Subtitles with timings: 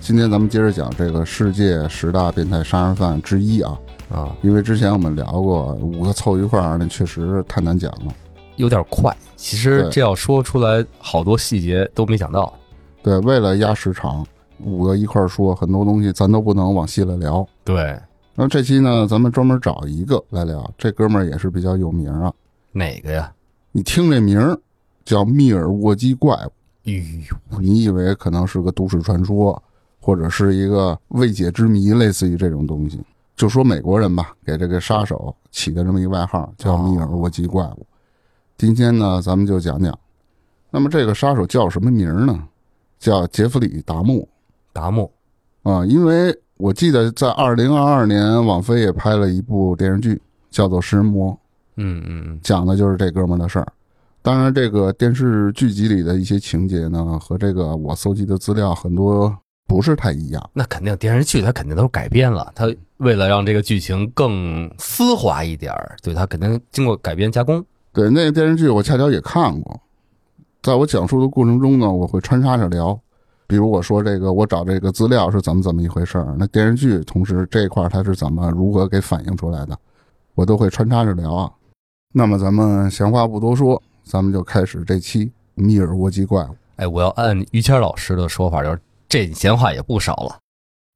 [0.00, 3.78] 今天咱们接着讲这个世界十大变态杀人犯之一啊，
[4.10, 8.12] 啊，因为之前我们聊过五个凑一块儿，那确实太难讲了。
[8.56, 9.14] 有点快。
[9.36, 12.52] 其实这要说出来，好多细节都没讲到。
[13.02, 14.26] 对，为了压时长，
[14.58, 17.46] 五个一块儿说，很多东西咱都不能往细了聊。
[17.62, 17.96] 对，
[18.34, 22.32] 那这期呢，咱们专门找一个来聊，这哥们儿也是比较有名啊。
[22.72, 23.30] 哪个呀？
[23.70, 24.58] 你听这名儿
[25.04, 26.50] 叫密尔沃基怪物，
[26.86, 26.92] 哎
[27.52, 29.62] 呦，你以为可能是个都市传说，
[30.00, 33.00] 或者是一个未解之谜，类似于这种东西。
[33.36, 37.86] 就说美国人吧，给这个杀手起的这么一个外号叫密尔沃基怪物。
[38.58, 39.98] 今天呢，咱们就讲讲，
[40.70, 42.42] 那么这个杀手叫什么名儿呢？
[42.98, 44.28] 叫杰弗里·达莫
[44.74, 45.10] 达木，
[45.62, 51.32] 啊，因为我记得在二零二二年，网飞也拍了一部电视剧，叫做《食人魔》。
[51.76, 53.66] 嗯嗯嗯，讲的就是这哥们儿的事儿。
[54.20, 59.34] 当然，这个电视剧集里的一些情节呢，和这个我搜集的资料很多
[59.70, 60.50] 不是太一样。
[60.52, 67.64] 那肯定电视剧它肯定都是改编了，它为了让这个剧情更丝滑一点儿，对它肯定经过改编加工。
[67.92, 69.80] 对，那个电视剧我恰巧也看过，
[70.60, 72.98] 在我讲述的过程中呢，我会穿插着聊，
[73.46, 79.78] 比如我说这个我找这个资料是怎么怎么一回事儿，那电视剧同时这一块儿它是怎么如何给反映出来的，
[80.34, 81.48] 我都会穿插着聊啊。
[82.12, 86.56] 那么咱们闲话不多说，咱们就开始这期密尔沃基怪物。
[86.74, 88.80] 哎，我要按于谦老师的说法，就是
[89.10, 90.38] 这闲话也不少了。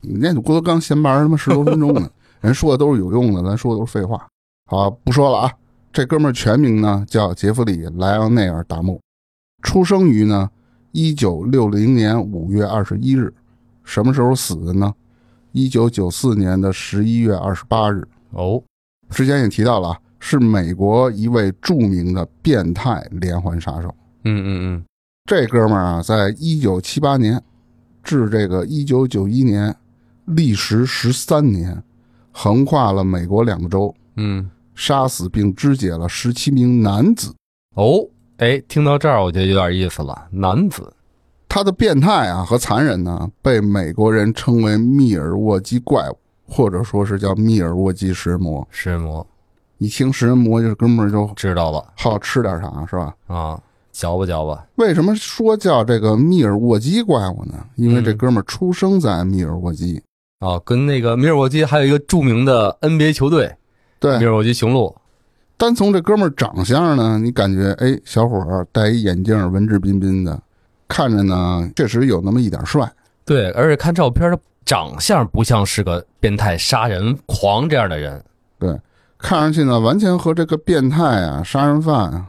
[0.00, 2.08] 你那郭德纲闲白他妈十多分钟呢，
[2.40, 4.26] 人说的都是有用的，咱说的都是废话。
[4.70, 5.52] 好，不说了啊。
[5.92, 9.00] 这哥们儿全名呢叫杰弗里·莱昂内尔·达莫，
[9.62, 10.48] 出生于呢
[10.92, 13.34] 一九六零年五月二十一日，
[13.82, 14.92] 什么时候死的呢？
[15.52, 18.06] 一九九四年的十一月二十八日。
[18.30, 18.62] 哦，
[19.10, 23.94] 之前也提到了啊，是美国一位著名的变态连环杀手。
[24.24, 24.84] 嗯嗯嗯，
[25.26, 27.40] 这哥们儿啊，在一九七八年
[28.04, 29.74] 至这个一九九一年，
[30.26, 31.82] 历时十三年，
[32.30, 37.34] 横跨了美国两个州，嗯，杀死并肢解了十七名男子。
[37.74, 38.06] 哦，
[38.36, 40.28] 哎，听到这儿我觉得有点意思了。
[40.30, 40.92] 男子，
[41.48, 48.66] 他的变态啊和残忍呢，被美国人称为密尔沃基怪物，或者说是叫密尔沃基食人魔。
[48.70, 49.26] 食人魔，
[49.78, 53.14] 一听食人魔，这哥们儿就知道了好吃点啥，是吧？
[53.26, 53.60] 啊，
[53.94, 54.66] 嚼吧嚼吧。
[54.74, 57.54] 为什么说叫这个密尔沃基怪物呢？
[57.76, 60.02] 因为这嗯哥们儿出生在密尔沃基。
[60.40, 63.54] 啊，跟那个密尔沃基还有一个著名的 NBA 球队
[63.98, 64.94] 对密，尔沃基雄鹿，
[65.56, 70.38] 单从这哥们儿长相呢，你感觉哎，小伙儿戴一眼镜，文质彬彬的，
[70.86, 72.92] 看着呢确实有那么一点帅。
[73.24, 78.22] 对，而且看照片，他长相不像是个变态杀人狂这样的人。
[78.58, 78.78] 对
[79.16, 82.26] 看上去呢，完全和这个变态啊、杀人犯啊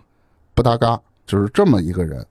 [0.54, 2.26] 不搭嘎，就是这么一个人。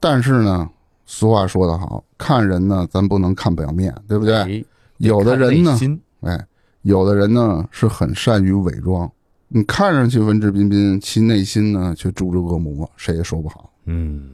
[0.00, 0.68] 但是呢，
[1.06, 4.34] 俗话说得好，看人呢，咱不能看表面，对不对？
[4.34, 4.64] 哎
[4.98, 5.76] 有的人呢
[6.20, 6.46] 哎，
[6.82, 9.10] 有的人呢是很善于伪装，
[9.48, 13.68] 你看上去文质彬彬，其内心呢却住着恶魔，谁也说不好。
[13.86, 14.30] 嗯，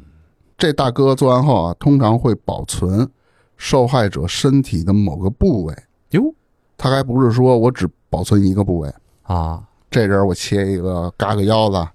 [0.58, 3.08] 这大哥做完后啊，通常会保存
[3.56, 5.74] 受害者身体的某个部位，
[6.10, 6.34] 哟。
[6.76, 11.88] 他还不是说我只保存一个部位，啊，这人我切一个嘎个腰子，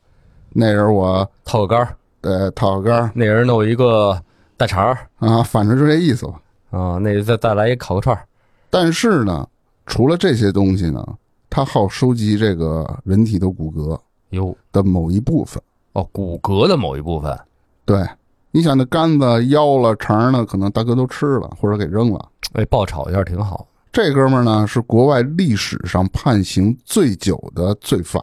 [0.53, 4.17] 那人我套个杆儿，呃套个杆儿那人弄一个
[4.55, 6.33] 大肠儿啊，反正就这意思吧。
[6.69, 8.23] 啊，那再再来一烤个串儿
[8.69, 9.47] 但是呢，
[9.85, 11.05] 除了这些东西呢，
[11.49, 13.99] 他好收集这个人体的骨骼
[14.29, 15.61] 哟的某一部分。
[15.93, 17.37] 哦，骨骼的某一部分。
[17.85, 18.03] 对，
[18.49, 22.29] 你想那肝子、腰了、肠呢，可能大哥都吃了或者给扔了。
[22.53, 23.67] 哎，爆炒一下挺好。
[23.91, 28.19] 这哥们儿呢是国外历史上判刑最久的罪犯。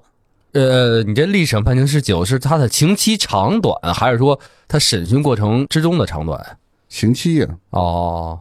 [0.53, 6.59] 呃，你这历审判刑是久，是他的刑期长短，还是说他审讯过程之中的长短？
[6.89, 8.39] 刑期呀、哦，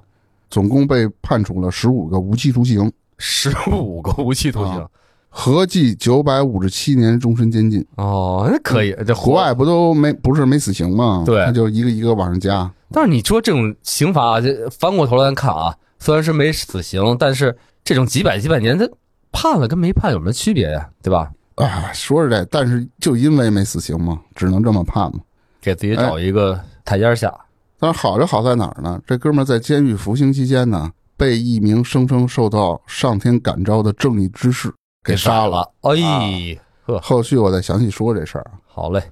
[0.50, 4.80] 总共被判处了十五个无期徒刑，十五个无期徒刑。
[4.80, 4.88] 啊
[5.32, 7.86] 合计九百五十七年终身监禁。
[7.98, 11.22] 哦，那可以，这国外不都没不是没死刑吗？
[11.24, 12.70] 对那就一个一个往上加。
[12.92, 18.90] 但是你说这种刑罚，这翻过头来看啊，虽然是没死刑，但是这种几百几百年，他
[19.32, 20.90] 判了跟没判有什么区别呀？
[21.04, 21.30] 对吧？
[21.60, 25.20] 啊，说是这，但是就因为没死刑嘛，只能这么判嘛。
[25.62, 27.34] 给自己找一个台阶下。
[27.78, 29.00] 但是好就好在哪儿呢？
[29.06, 34.74] 这哥们儿在监狱服刑期间呢，被一名声称受到上天感召的正义之士
[35.04, 35.70] 给杀了。
[35.82, 35.96] 了。
[35.96, 38.60] 哎，呵，后续我再详细说这事儿啊。
[38.66, 39.04] 好嘞，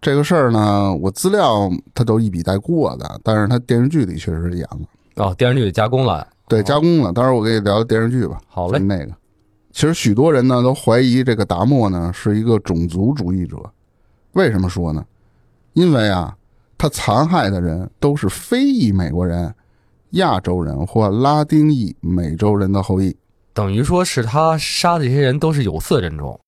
[0.00, 4.78] 这个事儿呢，我资料他都一笔带过的，但是他电视剧里确实是演了，
[5.16, 6.26] 哦，电视剧加工了。
[6.48, 7.12] 对，哦加工了。
[7.12, 8.40] 当然我给你聊聊电视剧吧。
[8.48, 9.12] 好嘞，那个，
[9.72, 13.56] 其实许多人呢都怀疑这个达莫呢是一个种族主义者。
[14.32, 15.04] 为什么说呢？
[15.72, 16.36] 因为啊，
[16.76, 19.54] 他残害的人都是非裔美国人、
[20.10, 23.16] 亚洲人或拉丁裔美洲人的后裔。
[23.52, 26.38] 等于说是他杀的这些人都是有色人种。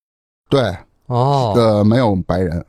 [0.49, 0.77] 对，
[1.07, 2.65] 哦，呃，没有白人。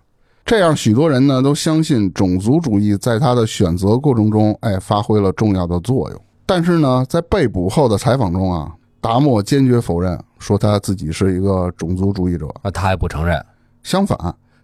[0.46, 6.22] 这样，许多人呢都相信种族主义在他的选择过程中，哎，发挥了重要的作用。
[6.46, 8.74] 但是呢，在被捕后的采访中啊，
[9.04, 12.48] 达莫坚决否认，说他自己是一个种族主义者。
[12.62, 13.46] 啊，他还不承认。
[13.84, 14.18] 相反，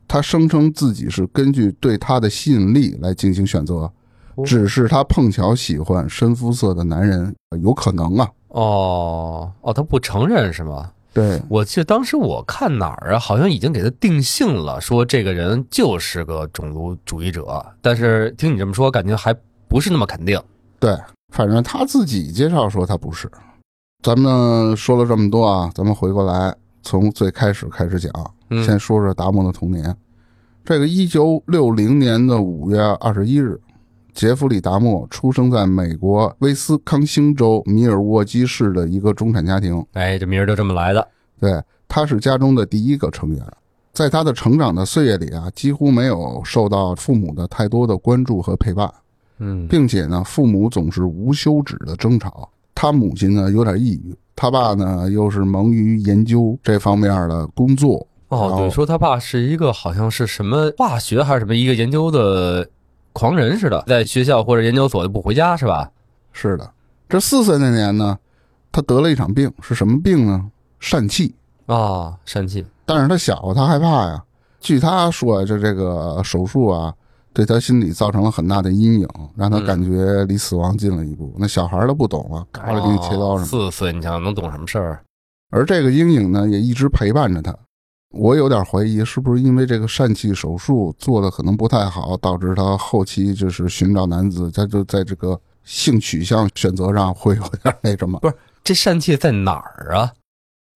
[0.08, 3.92] 他声称自己是根据对他的吸引力来进行选择，
[4.36, 8.30] 哦只是他碰巧喜欢深肤色的男人，有可能啊。
[8.48, 10.90] 哦哦，他不承认是吗？
[11.14, 17.62] 对，我记得当时我看哪儿啊，好像已经给他定性了，说这个人就是个种族主义者。
[17.82, 19.36] 但是听你这么说，感觉还
[19.68, 20.42] 不是那么肯定。
[20.80, 20.98] 对，
[21.34, 23.30] 反正他自己介绍说他不是。
[24.02, 28.10] 咱们说了这么多啊，咱们回过来从最开始开始讲，
[28.50, 29.94] 嗯先说说达摩的童年。
[30.64, 33.60] 这个一九六零年的五月二十一日，
[34.14, 39.86] 杰弗里·达莫出生在美国威斯康星州米尔沃基市的一个中产家庭。
[39.92, 41.06] 哎，这名儿就这么来的。
[41.38, 43.46] 对，他是家中的第一个成员。
[43.92, 48.90] 在他的成长的岁月里啊，几乎没有受到父母的太多的关注和陪伴。
[49.40, 52.50] 嗯，并且呢，父母总是无休止的争吵。
[52.82, 58.08] 他母亲呢有点抑郁，他爸呢又是忙于研究这方面的工作。
[58.30, 62.66] 哦，然后对，说他爸是一个好像是什么化学还是什么一个研究的
[63.12, 65.92] 狂人似的，在学校或者研究所就不回家是吧？
[66.32, 66.72] 是的，
[67.10, 68.18] 这四岁那年呢，
[68.72, 70.50] 他得了一场病，是什么病呢？
[70.80, 71.36] 疝气。
[71.66, 72.66] 啊，疝气。
[72.86, 74.24] 但是他小，他害怕呀。
[74.62, 76.94] 据他说，这这个手术啊，
[77.34, 81.36] 对他心理造成了很大的阴影，让他嗯感觉离死亡近了一步。
[81.38, 83.66] 那小孩儿都不懂啊，嘎了给你切刀什么的。
[83.66, 85.04] 哦四岁，你想能懂什么事儿？
[85.52, 87.56] 而这个阴影呢，也一直陪伴着他。
[88.12, 98.20] 我有点怀疑，是不是因为这个疝气手术做的可能不太好，导致他后期就是寻找男子，他就在这个性取向选择上会有点那什么。
[98.20, 100.12] 不是这疝气在哪儿啊？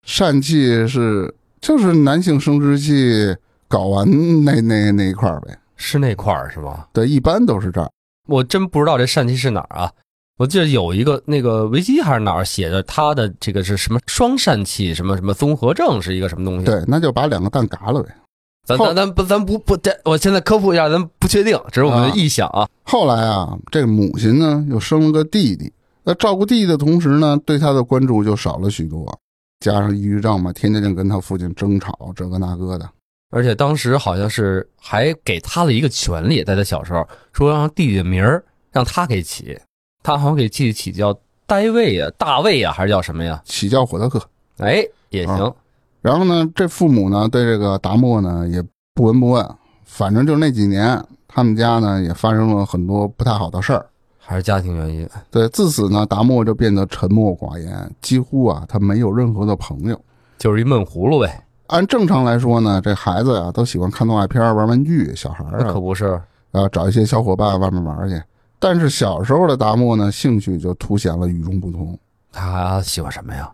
[0.05, 3.35] 疝气是就是男性生殖器
[3.67, 4.07] 睾丸
[4.43, 6.85] 那那那一块儿呗，是那块儿是吗？
[6.93, 7.91] 对，一般都是这儿。
[8.27, 9.91] 我真不知道这疝气是哪儿啊！
[10.37, 18.09] 我记得有一个那个维基还是哪儿写的他的这个是什么双疝气什么什么综合症是一个什么东西？，对，那就把两个蛋嘎了呗。
[18.65, 22.65] 咱咱咱不咱不不这，我现在科普一下，咱不确定，只是我们的臆想啊。
[22.83, 25.71] 后来啊，这个母亲呢又生了个弟弟，
[26.03, 29.19] 那照顾弟弟的同时呢，对他的关注就少了许多。
[29.59, 32.89] 加上抑郁症嘛，天天就跟他父亲争吵，这个那个的。
[33.33, 39.59] 而且当时好像是还给他了一个权利，在他小时候说让弟弟的名儿让他给起，
[40.03, 43.41] 他好像给弟弟起叫戴卫呀、大卫呀，还是叫什么呀？
[43.43, 44.21] 起叫火德克。
[44.57, 45.35] 哎，也行。
[45.35, 45.53] 啊
[46.03, 48.61] 然后呢，这父母呢对这个达莫呢也
[48.93, 53.85] 不闻不问，反正就那几年，他们家呢也发生了很多不太好的事儿。
[54.19, 59.99] 还是家庭原因，对，自此呢，达莫就变得沉默寡言，几乎啊他没有任何的朋友。
[60.37, 61.41] 就是一闷葫芦呗。
[61.67, 68.21] 按正常来说呢，这孩子呀、都喜欢看动画片、玩玩具，小孩可啊，不是，啊找一些小伙伴外面玩去。
[68.59, 71.97] 但是小时候的达莫呢，兴趣就凸显了与众不同。
[72.31, 73.51] 他喜欢什么呀？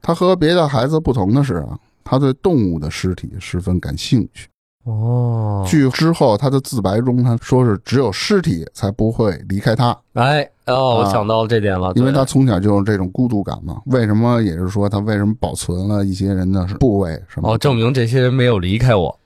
[0.00, 4.48] 他和别的孩子不同的是啊，他对动物的尸体十分感兴趣。
[4.84, 13.80] 哦据之后他的自白中，他说是只有尸体才不会离开他，哎哦，我啊想到这点了，对因为他从小就有这种孤独感嘛。
[13.86, 17.52] 为什么也是说他为什么保存了一些人的部位什么？
[17.52, 19.16] 哦，证明这些人没有离开我。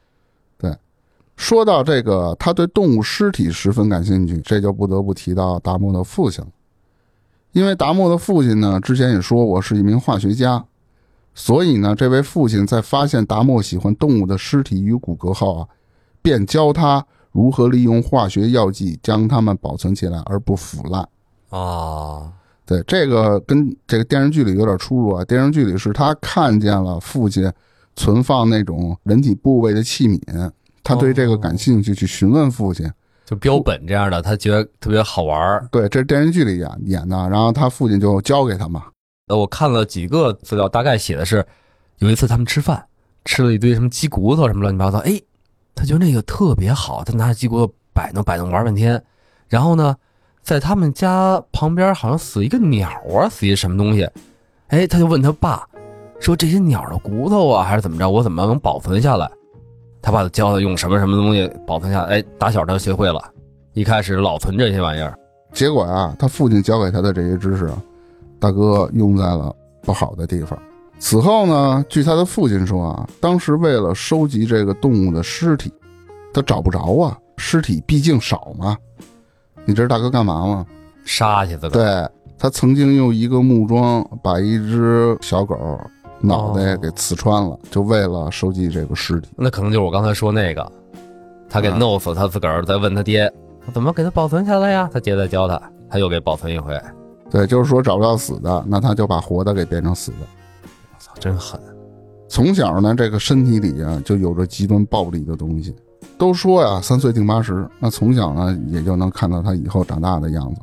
[0.59, 0.71] 对
[1.37, 6.51] 说到这个，他对动物尸体十分感兴趣，这就不得不提到达莫的父亲了。
[7.53, 10.63] 因为达莫的父亲呢，之前也说我是一名化学家，
[11.38, 15.69] 所以呢，这位父亲在发现达莫喜欢动物的尸体与骨骼后啊，
[16.23, 21.07] 便教他如何利用化学药剂将它们保存起来而不腐烂。
[21.50, 22.33] 啊，
[22.64, 25.23] 对，这个跟这个电视剧里有点出入啊。
[25.26, 27.52] 电视剧里是他看见了父亲
[27.95, 30.50] 存放那种人体部位的器皿，
[30.83, 32.90] 他对这个感兴趣，去询问父亲。
[33.26, 35.69] 就标本这样的，他觉得特别好玩儿。
[35.71, 38.85] 对，这是电视剧里演演的，然后他父亲就教给他嘛。
[39.28, 41.45] 呃，我看了几个资料，大概写的是，
[41.99, 42.87] 有一次他们吃饭，
[43.25, 45.21] 吃了一堆什么鸡骨头什么乱七八糟，哎，
[45.75, 49.02] 他觉得那个特别好，他拿着鸡骨头摆弄摆弄玩半天，
[49.49, 49.97] 然后呢，
[50.42, 54.09] 在他们家旁边好像死一个鸟啊，死一什么东西，
[54.68, 55.68] 哎，他就问他爸，
[56.21, 59.28] 说这些鸟的骨头啊，还是怎么着，我怎么能保存下来？
[60.00, 63.21] 他爸就教他用什么什么东西保存下来，哎，打小他就学会了，
[63.73, 65.18] 一开始老存这些玩意儿，
[65.52, 67.68] 结果啊，他父亲教给他的这些知识，
[68.38, 70.59] 大哥用在了不好的地方。
[70.99, 75.73] 此后呢，据他的父亲说啊，当时为了收集这个动物的尸体，
[76.33, 78.76] 他找不着啊，尸体毕竟少嘛。
[79.64, 80.66] 你知道大哥干嘛吗？
[81.05, 85.57] 杀去这个，对他曾经用一个木桩把一只小狗
[86.21, 89.28] 脑袋给刺穿了，就为了收集这个尸体。
[89.37, 90.73] 那可能就是我刚才说那个，
[91.49, 93.31] 他给啊弄死他自个儿，再问他爹，
[93.66, 94.88] 我怎么给他保存下来呀？
[94.93, 96.75] 他爹再教他，他又给保存一回，
[97.30, 100.18] 对，就是说找不到死的，那他就把活的给变成死的。
[100.62, 101.61] 我操，真狠！
[102.28, 105.75] 从小呢，这个身体里啊就有着极端暴力的东西。
[106.18, 110.61] 都说呀，三岁定八十，那从小呢也就能看到他以后长大的样子。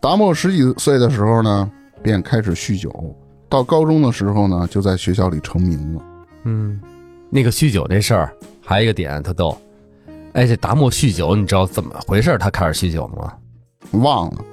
[0.00, 1.70] 达莫十几岁的时候呢，
[2.02, 2.90] 便开始酗酒，
[3.48, 6.02] 到高中的时候呢，就在学校里成名了。
[6.44, 6.80] 嗯，
[7.30, 9.56] 那个酗酒这事儿还有一个点特逗，
[10.32, 12.36] 哎，这达莫酗酒，你知道怎么回事？
[12.38, 13.32] 他开始酗酒吗？
[14.02, 14.44] 忘了，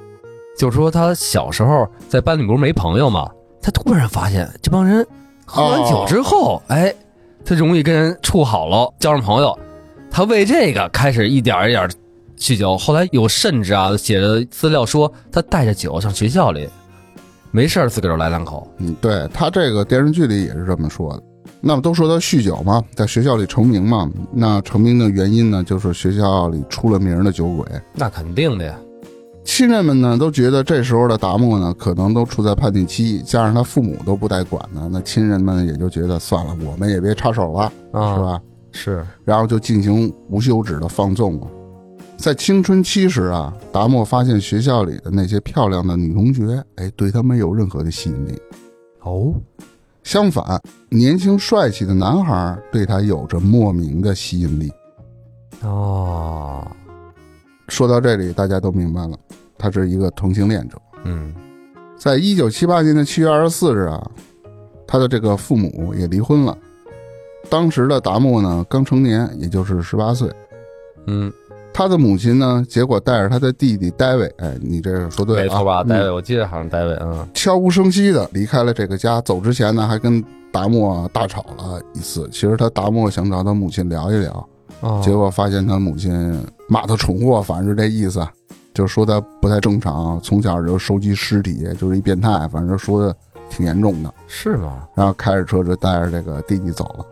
[0.61, 3.27] 就是说他小时候在班里不是没朋友吗？
[3.63, 5.03] 他突然发现这帮人
[5.43, 6.93] 喝完酒之后，哎，
[7.43, 9.57] 他容易跟人处好了，交上朋友。
[10.11, 11.89] 他为这个开始一点儿一点儿
[12.37, 16.69] 酗酒，后来有甚至啊写的资料说他带着酒上学校里，
[17.49, 18.71] 没事儿自个儿来两口。
[18.77, 21.23] 嗯，对他这个电视剧里也是这么说的。
[21.59, 27.65] 那么都说他酗酒嘛，在学校里成名嘛，那成名的原因呢，就是学校里出了名的酒鬼。
[27.95, 28.77] 那肯定的呀，
[29.43, 38.21] 亲人们呢都觉得这时候的达莫呢，可能都处在叛逆期，加上他父母都不带管呢，那亲人们也就觉得算了，我们也别插手了，啊，是？
[38.21, 38.41] 吧？
[38.73, 41.47] 是，然后就进行无休止的放纵了。
[42.15, 48.39] 在青春期时啊，达莫发现学校里的那些漂亮的女同学，哎，对他没有任何的吸引力。
[49.01, 49.33] 哦，
[50.03, 54.71] 相反，年轻帅气的男孩对他有着莫名的吸引力。
[55.63, 56.65] 哦，
[57.71, 59.17] 说到这里，大家都明白了，
[59.57, 60.77] 他是一个同性恋者。
[61.05, 61.33] 嗯，
[61.97, 64.11] 在一九七八年的七月二十四日啊，
[64.85, 66.55] 他的这个父母也离婚了。
[67.49, 70.29] 当时的达莫呢刚成年，也就是十八岁。
[71.07, 71.31] 嗯，
[71.73, 75.81] 他的母亲呢，结果带着他的弟弟戴维，哎，你这个说对了、啊，没错吧？
[75.81, 79.21] 嗯戴维，我记得好像戴维，啊，悄无声息的离开了这个家。
[79.21, 82.27] 走之前呢，还跟达莫大吵了一次。
[82.31, 84.49] 其实他达莫想找他母亲聊一聊，
[84.81, 86.11] 哦结果发现他母亲
[86.67, 88.27] 骂他蠢货，反正是这意思，
[88.73, 93.15] 就说他不太正常，从小就收集尸体，就是一变态，反正说的
[93.49, 94.13] 挺严重的。
[94.27, 94.87] 是吧？
[94.95, 97.05] 然后开着车就带着这个弟弟走了。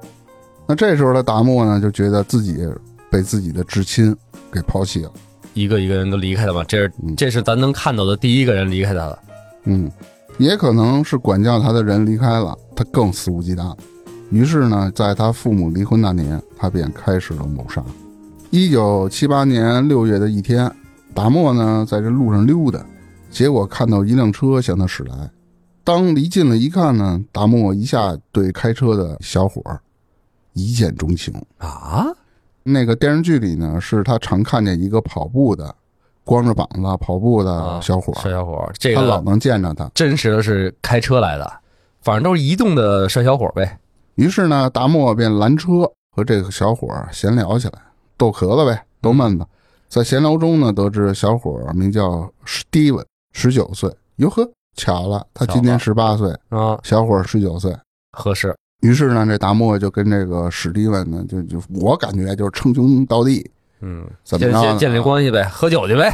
[0.67, 2.67] 那这时候的达莫呢，就觉得自己
[3.09, 4.15] 被自己的至亲
[4.51, 5.11] 给抛弃了。
[5.55, 9.19] 一个一个人都离开了嘛，这是嗯这是咱能看到的第一个人离开他了。
[9.63, 9.91] 嗯，
[10.37, 13.75] 也可能是管教他的人离开了，他更肆无忌惮。
[14.29, 17.83] 于是呢，在他父母离婚那年，他便开始了谋杀。
[18.51, 20.71] 一九七八年六月的一天，
[21.13, 22.83] 达莫呢在这路上溜达，
[23.31, 25.29] 结果看到一辆车向他驶来。
[25.83, 29.79] 当离近了一看呢，达莫一下对开车的小伙儿
[30.53, 31.33] 一见钟情。
[31.57, 32.05] 啊？
[32.63, 35.73] 那个电视剧里呢，是他常看见一个跑步的、
[36.23, 39.89] 光着膀子跑步的啊小伙儿，帅小伙儿，这他老能见着他。
[39.95, 41.51] 真实的是开车来的，
[42.03, 43.79] 反正都是移动的帅小伙儿呗。
[44.19, 47.79] 于是呢，达莫便拦车和这个小伙儿闲聊起来，
[48.17, 49.47] 逗壳子呗，逗闷子。
[49.87, 53.89] 在闲聊中呢，得知小伙儿名叫史蒂文，十九岁。
[54.17, 54.45] 哟呵，
[54.75, 57.73] 巧了，他今年十八岁，啊，小伙儿十九岁。
[58.11, 58.53] 合适。
[58.81, 63.49] 于是呢，这达莫就跟这个史蒂文呢，就就我感觉就是称兄道弟，
[63.79, 66.13] 嗯，怎么着建立关系呗，喝酒去呗。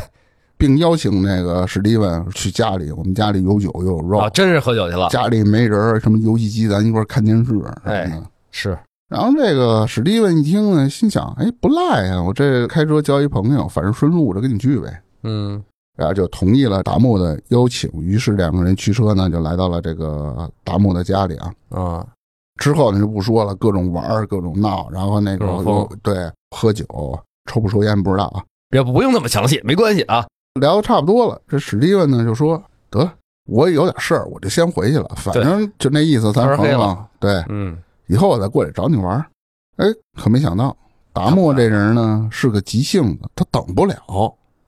[0.58, 5.10] 并邀请那个史蒂文去家里，我们家里有酒又有肉，啊，真是喝酒去了。
[5.10, 7.54] 家里没人，什么游戏机咱一块看电视。
[7.84, 8.22] 哎
[8.52, 8.78] 是，
[9.10, 15.02] 然后这个史蒂文一听呢，心想：哎，不赖呀，我这开车交一朋友，反正顺路，我就跟你去呗。
[15.24, 15.62] 嗯，
[15.98, 21.54] 然后就同意了达莫的邀请，于是两个人驱车呢，就来到了这个达莫的家里啊。
[21.70, 22.08] 啊，
[22.62, 25.46] 之后呢就不说了，各种玩，各种闹，然后那个
[26.02, 26.86] 对喝酒，
[27.52, 28.42] 抽不抽烟不知道啊。
[28.70, 30.26] 别不用那么详细，没关系啊。
[30.60, 33.14] 聊的差不多了，这史蒂文呢就说：得了，
[33.46, 37.44] 我有点事儿，我就先回去了，反正就那意思，咱朋友了对。
[37.50, 39.26] 嗯，以后我再过来找你玩儿。
[39.78, 39.86] 哎，
[40.18, 40.76] 可没想到
[41.12, 43.96] 达莫这人呢是个急性子，他等不了。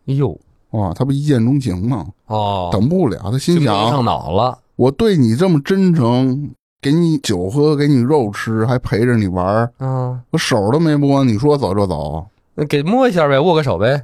[0.08, 0.38] 哎呦，
[0.72, 2.06] 哇，他不一见钟情吗？
[2.25, 4.60] 哦，等不了，他心想上：脑了。
[4.75, 6.51] 我对你这么真诚，
[6.82, 12.27] 给你酒喝，给你肉吃，还陪着你玩儿，啊，我手都没摸，你说走就走？
[12.56, 14.03] 那给摸一下呗，握个手呗。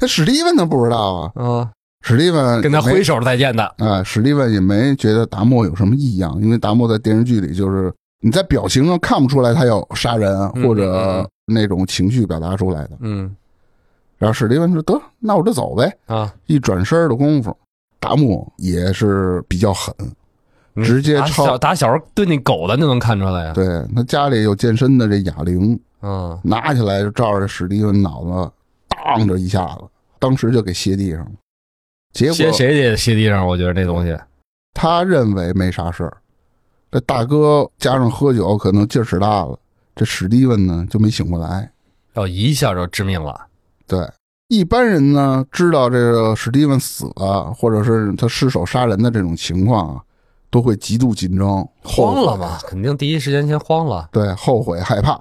[0.00, 1.68] 那史蒂文他不知道啊，嗯，
[2.02, 12.90] 史蒂文跟他挥手再见的，啊，史蒂文也没觉得达莫有什么异样，因为达莫在电视剧里就是你在表情上看不出来他要杀人嗯或者那种情绪表达出来的。
[13.00, 13.34] 嗯。
[14.18, 15.92] 然后史蒂文说：“得，那我就走呗。
[16.06, 17.56] 啊，”一转身的功夫，
[17.98, 19.92] 达莫也是比较狠，
[20.76, 20.84] 嗯。
[20.84, 28.52] 直接抄小打小时候对那狗的就能看出来呀，对他家里有健身的这哑铃，嗯，拿起来就照着史蒂文脑子
[29.04, 29.82] 当着一下子，
[30.18, 31.30] 当时就给卸地上了。
[32.12, 34.16] 结果谁谁得歇地上，我觉得这东西，
[34.74, 36.16] 他认为没啥事儿，
[36.90, 39.58] 这大哥加上喝酒，可能劲儿使大了，
[39.94, 41.70] 这史蒂文呢就没醒过来。
[42.14, 43.46] 要一下就致命了，
[43.86, 44.06] 对，
[44.48, 50.02] 一般人呢知道这个史蒂文死了，或者是他失手杀人的这种情况啊，
[50.50, 55.18] 都会极度紧张，慌了嘛，肯定第一时间先慌了，对，后悔害怕。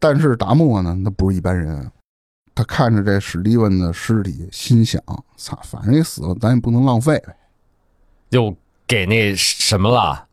[0.00, 1.88] 但是达莫呢，那不是一般人，
[2.60, 5.02] 他看着这史蒂文的尸体，心想：
[5.34, 7.34] 操，反正也死了，咱也不能浪费呗。
[8.28, 8.54] 又
[8.86, 10.26] 给那什么了，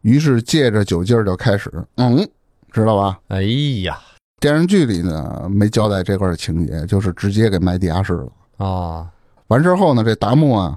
[0.00, 2.28] 于是借着酒劲儿就开始，嗯，
[2.72, 3.20] 知道吧？
[3.28, 3.42] 哎
[3.84, 3.96] 呀
[4.40, 8.32] 电视剧里呢没交代这块情节，就是直接给埋地下室了。
[8.56, 9.08] 啊，
[9.46, 10.76] 完事后呢，这达莫啊，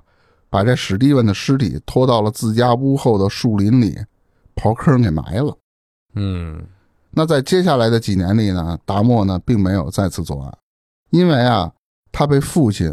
[0.51, 3.97] 把这史蒂文的尸体拖到了自家屋后的树林里，
[4.55, 5.57] 刨坑给埋了。
[6.13, 6.63] 嗯
[7.09, 10.57] 那在接下来的几年里呢，达莫呢并没有再次作案，
[11.13, 11.71] 因为啊，
[12.11, 12.91] 他被父亲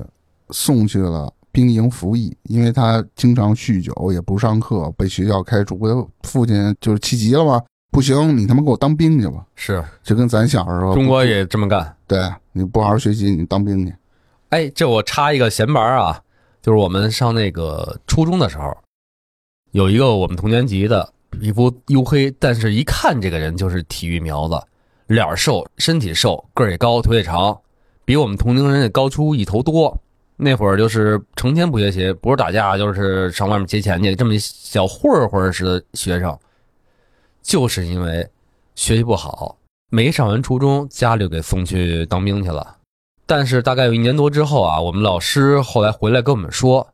[0.50, 5.80] 送去了兵营服役，因为他经常酗酒，也不上课，被学校开除。
[6.22, 11.96] 父亲就是气急了嘛，不行，你他妈给我当兵去吧，是就跟咱小时候中国也这么干。
[12.06, 12.20] 对
[12.52, 13.94] 你不好好学习，你当兵去。
[14.50, 16.20] 哎，这我插一个闲白啊，
[16.60, 18.76] 就是我们上那个初中的时候，
[19.70, 24.60] 有一个我们同年级的，皮肤黝黑，但是一看这个人就是体育苗子，
[25.06, 27.58] 脸瘦，身体瘦，个儿也高，腿也长，
[28.10, 29.96] 比我们同龄人也高出一头多。
[30.36, 36.36] 那会儿就是成天不学习，不是打架就是上外面借钱去，这么一小混混似的学生，
[37.40, 38.28] 就是因为
[38.74, 39.56] 学习不好，
[39.90, 42.78] 没上完初中，家里就给送去当兵去了。
[43.26, 46.88] 但是大概有一年多之后啊，我们老师后来回来跟我们说，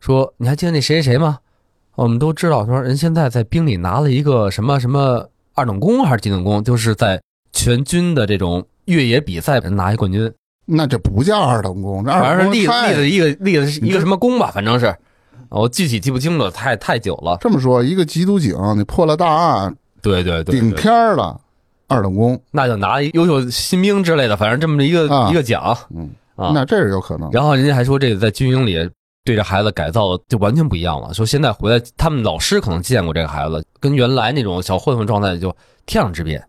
[0.00, 1.38] 说你还记得那谁谁谁吗？
[1.94, 10.32] 我们都知道，说人现在在兵里拿了一个什么什么二等功还是几等功，就是在全军的这种越野比赛拿一冠军，
[10.64, 14.94] 那这不叫二等功，这反二正是立等功太立的一个立的是一个什么功吧，反正是，
[15.48, 17.36] 我具体记不清楚，太太久了。
[17.40, 21.40] 这么说，一个缉毒警你破了大案，对对对，顶对天儿了，
[21.88, 26.52] 二等功，那就拿优秀新兵之类的，反正这么一个、啊一个奖嗯，啊。
[26.54, 27.30] 那这是有可能。
[27.32, 28.88] 然后人家还说这个在军营里
[29.24, 35.54] 对这孩子改造就完全不一样了，说现在回来他们老师可能见过这个孩子，跟原来那种小混混状态就
[35.86, 36.44] 天壤之别。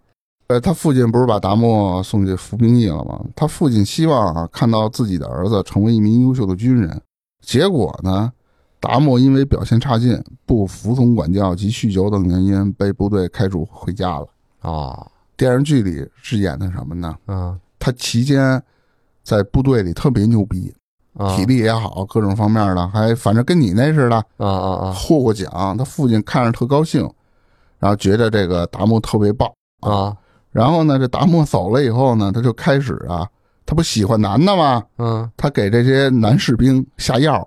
[0.47, 3.19] 呃，他父亲不是把达莫送去服兵役了吗？
[3.35, 7.01] 他父亲希望啊看到自己的儿子成为一名优秀的军人，
[7.41, 8.31] 结果呢，
[8.79, 14.27] 达莫因为表现差劲、不服从管教及酗酒等原因被部队开除回家了。
[14.61, 17.15] 哦，电视剧里是演的什么呢？
[17.27, 18.61] 嗯他期间
[19.23, 20.73] 在部队里特别牛逼，
[21.17, 25.75] 啊体力也好，各种方面的，还反正跟你那似的，啊啊啊获过奖。
[25.77, 27.01] 他父亲看着特高兴，
[27.79, 29.49] 然后觉得这个达摩特别棒。
[29.81, 30.15] 啊
[30.53, 33.27] 然后呢，这达摩走了以后呢，他就开始啊，
[33.65, 34.83] 他不喜欢男的吗？
[34.97, 37.45] 嗯他给这些男士兵下药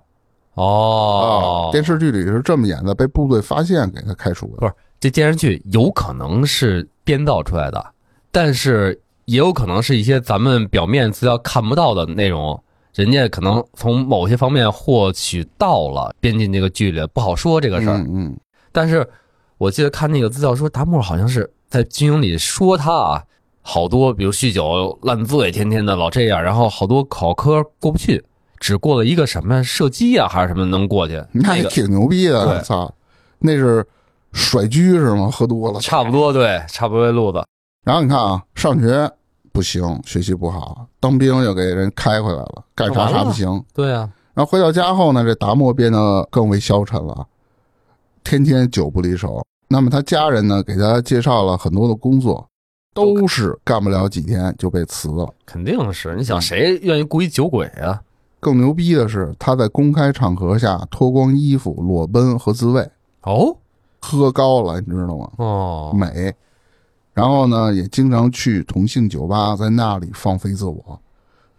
[0.54, 4.56] 哦啊。，电视剧里是这么演的，被部队发现给他开除的。
[4.56, 7.84] 不是这电视剧有可能是编造出来的，
[8.32, 12.60] 但是也有可能是一些咱们表面资料看不到的内容，
[12.94, 17.98] 人家可能从某些方面获取到了，编进这个剧里，不好说这个事儿。
[17.98, 18.36] 嗯嗯，
[18.72, 19.08] 但是
[19.58, 23.22] 我记得看那个资料说，达摩好像是在军营里说他啊，
[23.60, 28.24] 好多比如酗酒、烂醉，天天的老这样，然后好多考科过不去，
[28.58, 32.48] 只过了一个什么射击啊还是什么能过去，那个那也挺牛逼的。
[32.48, 32.90] 我操，
[33.40, 33.86] 那是
[34.32, 35.28] 甩狙是吗？
[35.30, 37.44] 喝多了，差不多对，差不多这路子。
[37.84, 39.10] 然后你看啊，上学
[39.52, 43.62] 不行，学习不好，当兵又给人开回来了，干啥啥不行。
[43.74, 47.26] 对啊，然后回到家后呢，这达摩变得更为消沉了，
[48.24, 49.44] 天天酒不离手。
[49.68, 52.48] 那么他家人呢，给他介绍了很多的工作，
[52.94, 55.28] 都是干不了几天就被辞了。
[55.44, 56.14] 肯定是。
[56.16, 58.00] 你想谁愿意雇一酒鬼啊？
[58.38, 62.88] 更牛逼的是，他在公开场合下脱光衣服裸奔和自慰，
[63.22, 63.56] 哦
[64.00, 65.30] 喝高了，你知道吗？
[65.38, 66.32] 哦，美。
[67.12, 71.00] 然后呢，也经常去同性酒吧，在那里放飞自我。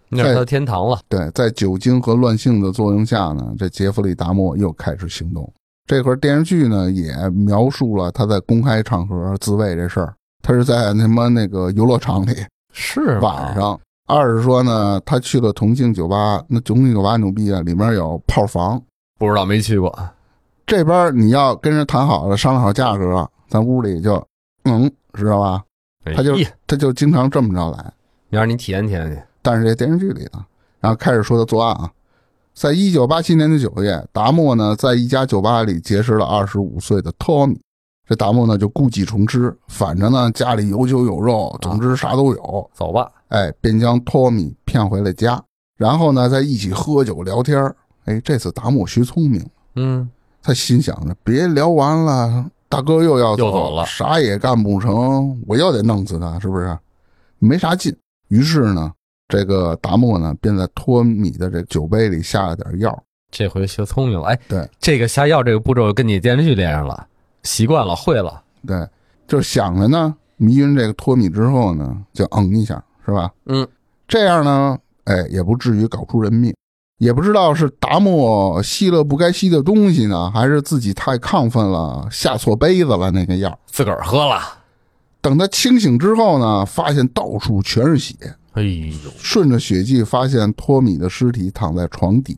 [0.07, 0.97] 那是他的天堂了。
[1.09, 5.51] 对，在酒精和乱性的作用下呢，这杰弗里·达莫又开始行动。
[5.87, 10.13] 这块儿电视剧呢也描述了他在公开场合自慰这事儿。
[10.43, 12.35] 他是在他妈那个游乐场里，
[12.71, 18.81] 是晚上二是说呢，他去了同庆酒吧，那同庆酒吧牛逼啊，里面有炮房，
[19.17, 19.97] 不知道没去过，
[20.65, 24.25] 这边你要跟人谈好了，商量好价格，咱屋里就
[24.63, 25.63] 嗯，知道吧？
[26.15, 27.93] 他就哎他就经常这么着来。
[28.29, 30.45] 你让你体验体验去，但是这电视剧里呢，
[30.79, 31.91] 然后开始说他作案啊，
[32.57, 37.55] 在一九八七年的九月，达莫呢在一家酒吧里结识了二十五岁的托米。
[38.07, 42.71] 这达莫呢就故技重施，反正呢家里有酒有肉，总之啥都有。
[42.73, 43.11] 走吧。
[43.27, 45.39] 哎，便将托米骗回了家，
[45.77, 47.75] 然后呢再一起喝酒聊天儿。
[48.05, 50.09] 哎，这次达莫学聪明，嗯，
[50.41, 56.75] 他心想着别聊完了，大哥又要又走了啥也干不成，我又得弄死他，是不是？
[57.37, 57.95] 没啥劲。
[58.29, 58.91] 于是呢，
[59.27, 63.03] 这个达莫呢便在托米的这酒杯里下了点药。
[63.29, 64.27] 这回学聪明了。
[64.27, 67.07] 哎，对，这个下药这个步骤跟你电视剧连上了，
[67.43, 68.41] 习惯了，会了。
[68.65, 68.87] 对，
[69.27, 73.29] 就是想着呢迷晕这个托米之后呢，就嗯一下，是吧？
[73.45, 73.67] 嗯，
[74.07, 76.53] 这样呢，哎，也不至于搞出人命。
[76.99, 83.59] 也不知道是达莫吸了不该吸的东西呢，还是自己太亢奋了，下错杯子了那个药。
[83.67, 84.41] 自个儿喝了。
[85.21, 88.15] 等他清醒之后呢，发现到处全是血，
[88.57, 92.35] 哎呦，顺着血迹发现托米的尸体躺在床底，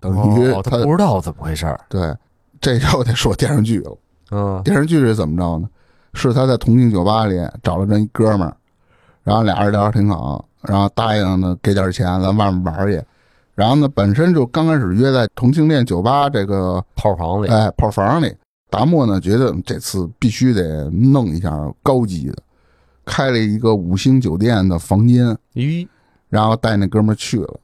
[0.00, 1.80] 等于哦，他不知道怎么回事儿。
[1.88, 2.12] 对，
[2.60, 3.96] 这又得说电视剧了。
[4.32, 5.68] 嗯，电视剧是怎么着呢？
[6.14, 8.56] 是他在同性酒吧里找了这一哥们儿，
[9.22, 13.00] 然后俩人聊得挺好，然后答应呢给点钱，咱外面玩去。
[13.54, 17.48] 然后呢，本身就刚开始约在同性恋酒吧这个炮房里。
[17.48, 18.34] 哎炮房里，
[18.70, 22.36] 达莫呢觉得这次必须得弄一下高级的，
[23.04, 25.86] 开了一个五星酒店的房间，咦，
[26.28, 27.60] 然后带那哥们儿去了。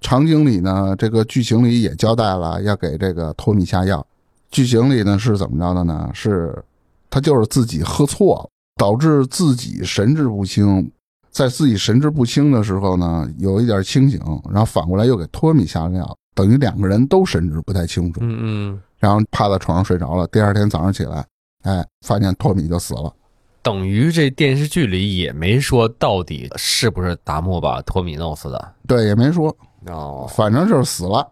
[0.00, 4.04] 场景里呢，这个剧情里也交代了要给这个托米下药。
[4.50, 6.10] 剧情里呢是怎么着的呢？
[6.14, 6.56] 是
[7.08, 10.90] 他就是自己喝错了，导致自己神志不清。
[11.30, 14.18] 在自己神志不清的时候呢，有一点清醒，
[14.50, 18.20] 然后反过来又给托米下了药，等于两个人都神志不太清楚。
[18.22, 20.26] 嗯嗯，然后趴在床上睡着了。
[20.28, 21.24] 第二天早上起来，
[21.62, 23.12] 哎，发现托米就死了。
[23.62, 28.74] 等于这电视剧里也没说到底是不是达莫把托米弄死的。
[28.86, 29.54] 对，也没说，
[29.86, 31.26] 哦，反正就是死了。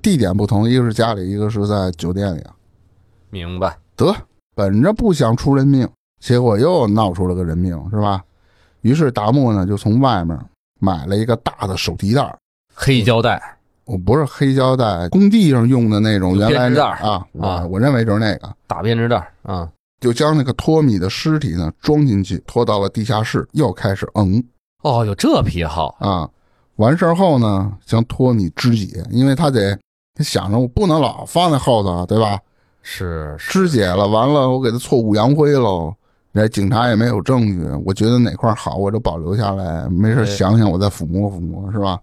[0.00, 2.54] 地点不同，一个是家里，一个是在酒店里啊。
[3.30, 3.76] 明白。
[3.96, 4.14] 得，
[4.54, 5.88] 本着不想出人命，
[6.20, 8.22] 结果又闹出了个人命，是吧？
[8.82, 10.38] 于是达莫呢就从外面
[10.78, 12.38] 买了一个大的手提袋，
[12.72, 13.42] 黑胶带。
[13.84, 19.68] 我不是黑胶带，工地上用的那种，原来编织袋啊，啊我认为就是那个，大编织袋啊，
[20.00, 24.42] 就将那个托米的尸体呢装进去，拖到了地下室，又开始嗯
[24.82, 26.28] 哦，有这癖好，啊。
[26.76, 29.76] 完事儿后呢，将托米肢解，因为他得
[30.14, 32.38] 他想着我不能老放在后头啊，对吧？
[32.82, 35.92] 是是，肢解了，完了我给他挫骨扬灰喽。
[36.32, 41.98] 这警察也没有证据，我觉得哪块好我就保留下来，没事哎想想我再抚摸抚摸，是吧？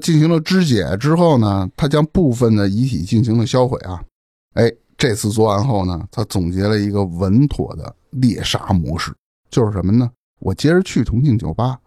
[0.00, 4.00] 进行了肢解之后呢，他将部分的遗体进行了销毁啊。
[4.54, 9.10] 哎，这次作案后呢，他总结了一个稳妥的猎杀模式，
[9.50, 10.10] 就是什么呢？
[10.40, 11.78] 我接着去同庆酒吧，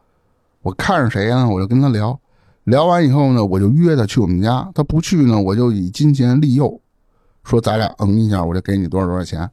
[0.63, 2.19] 我看上谁呢，我就跟他聊，
[2.63, 6.81] 聊完以后呢，我就约他去我们家，他不去呢，我就以金钱利诱，
[7.43, 9.47] 说咱俩嗯一下，我就给你多少多少钱。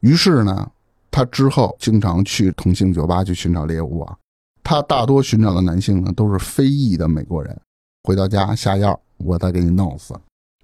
[0.00, 0.70] 于是呢，
[1.10, 4.14] 他之后经常去同性酒吧去寻找猎物啊。
[4.62, 7.58] 他大多寻找的男性呢，都是非裔的美国人。
[8.02, 10.14] 回到家下药，我再给你弄死。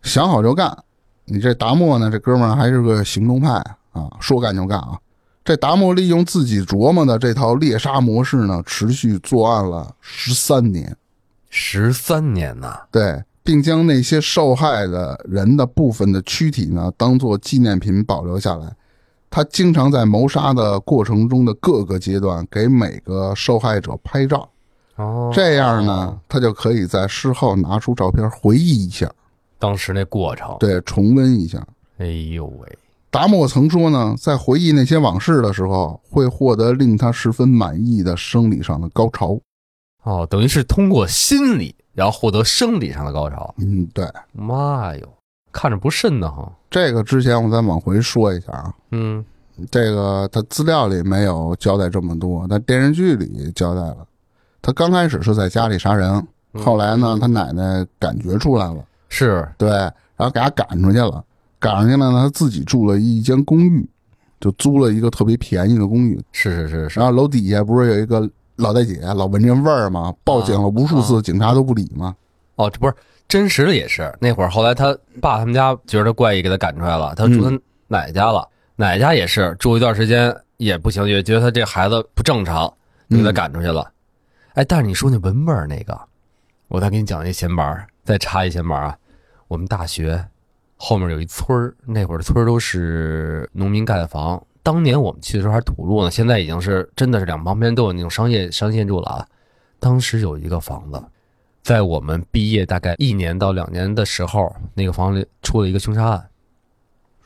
[0.03, 0.77] 想好就干。
[1.25, 3.49] 你这达莫呢，这哥们儿还是个行动派
[3.93, 4.99] 啊，说干就干啊。
[5.45, 10.97] 这达莫利用自己琢磨的这套猎杀模式呢，持续作案了十三年。
[11.51, 18.73] 十三年呐，对，并将那些受害的人的部分的躯体呢，当做纪念品保留下来。
[19.29, 24.49] 他经常在谋杀的过程中的各个阶段给每个受害者拍照，
[24.97, 29.11] 哦，这样呢，他就可以在事后拿出照片回忆一下，
[29.63, 31.65] 当时那过程，对，重温一下。
[31.99, 32.79] 哎呦喂，
[33.13, 39.39] 达摩曾说呢，在回忆那些往事的时候，会获得令他十分满意的生理上的高潮。
[40.03, 43.55] 哦，等于是通过心理，然后获得生理上的高潮。
[43.59, 45.09] 嗯，对，妈哟，
[45.53, 46.53] 看着不瘆得慌。
[46.69, 49.25] 这个之前我再往回说一下啊，嗯，
[49.71, 53.99] 这个他资料里没有交代这么多，但电视剧里交代了。
[54.61, 61.23] 他刚开始是在家里杀人，后来呢，他奶奶感觉出来了，是对，然后给他赶出去了。
[61.61, 63.87] 赶出去了呢，他自己住了一间公寓，
[64.41, 66.19] 就租了一个特别便宜的公寓。
[66.33, 70.13] 是是是是，然后楼底下不是有一个老大姐老闻这味儿吗？
[70.25, 72.17] 报警了无数次，警察都不理吗？
[72.57, 72.95] 哦，这不是
[73.29, 77.51] 真实的也是那会儿，后来他爸他们家觉得怪异，给他赶出来了，他住他
[77.87, 82.67] 奶奶家了，奶奶家也是住一段时间也不行，也觉得他这孩子不正常，
[83.09, 83.89] 就给他赶出去了。
[84.55, 85.97] 哎，但是你说那闻味儿那个，
[86.69, 88.99] 我再给你讲一闲白儿，再插一闲板儿啊。
[89.53, 90.25] 我们大学
[90.79, 94.43] 后面有一村儿，那会儿村儿都是农民盖的房。
[94.63, 99.29] 当年我们去的时候还是土路呢，现在已经是真的是两旁边都有那种商业商业建筑了啊。
[99.79, 101.05] 当时有一个房子，
[101.63, 106.29] 在我们毕业大概一年到两年的时候，那个房里出了一个凶杀案。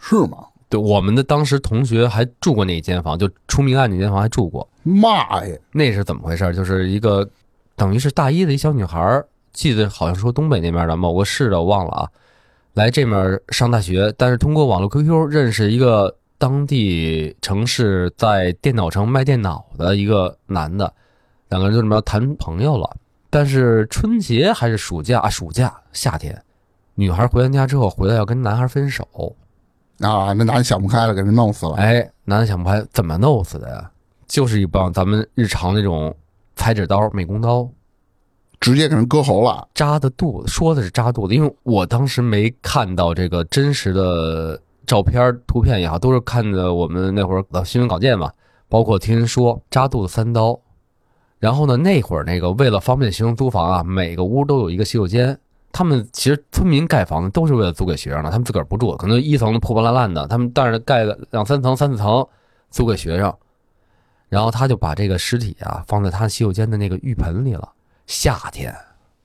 [0.01, 0.47] 是吗？
[0.69, 4.69] 对，我们的当时同学还住过那间房，就出命案那间房还住过。
[4.83, 5.57] 妈呀！
[5.71, 6.53] 那是怎么回事？
[6.53, 7.29] 就是一个
[7.77, 12.11] 等于是大一的一小女孩儿，记得好像说东北那边的某个市的，我忘了啊。
[12.75, 20.93] 来这面上大学，但是通过网络 QQ 认识一个当地城市在电脑城卖电脑的一个男的，
[21.49, 22.95] 两个人就这么谈朋友了。
[23.31, 25.31] 但是春节还是暑假啊？
[25.31, 26.39] 暑假夏天，
[26.95, 29.09] 女孩回完家之后回来要跟男孩分手。
[30.01, 31.77] 啊，那男的想不开了，给人弄死了。
[31.77, 33.91] 哎，男的想不开，怎么弄死的呀？
[34.29, 36.15] 就是一帮咱们日常那种
[36.57, 37.67] 裁纸刀、美工刀，
[38.67, 39.69] 直接给人割喉了。
[39.75, 48.29] 扎的肚子，说的是扎肚子，因为我当时没看到这个真实的照片、图片也好，都是看的我们那会儿的新闻稿件嘛，
[48.69, 50.59] 包括听人说扎肚子三刀。
[51.39, 55.39] 然后呢，那会儿那个为了方便学生租房啊，每个屋都有一个洗手间。
[55.71, 62.27] 他们其实村民盖房子都是为了租给学生的，他们自个儿不住，可能一层破破烂烂的，他们但是盖个两三层、三四层
[62.73, 63.33] 租给学生。
[64.29, 67.73] 然后他就把这个尸体啊放在他洗手间的那个浴盆里了。
[68.07, 68.75] 夏天，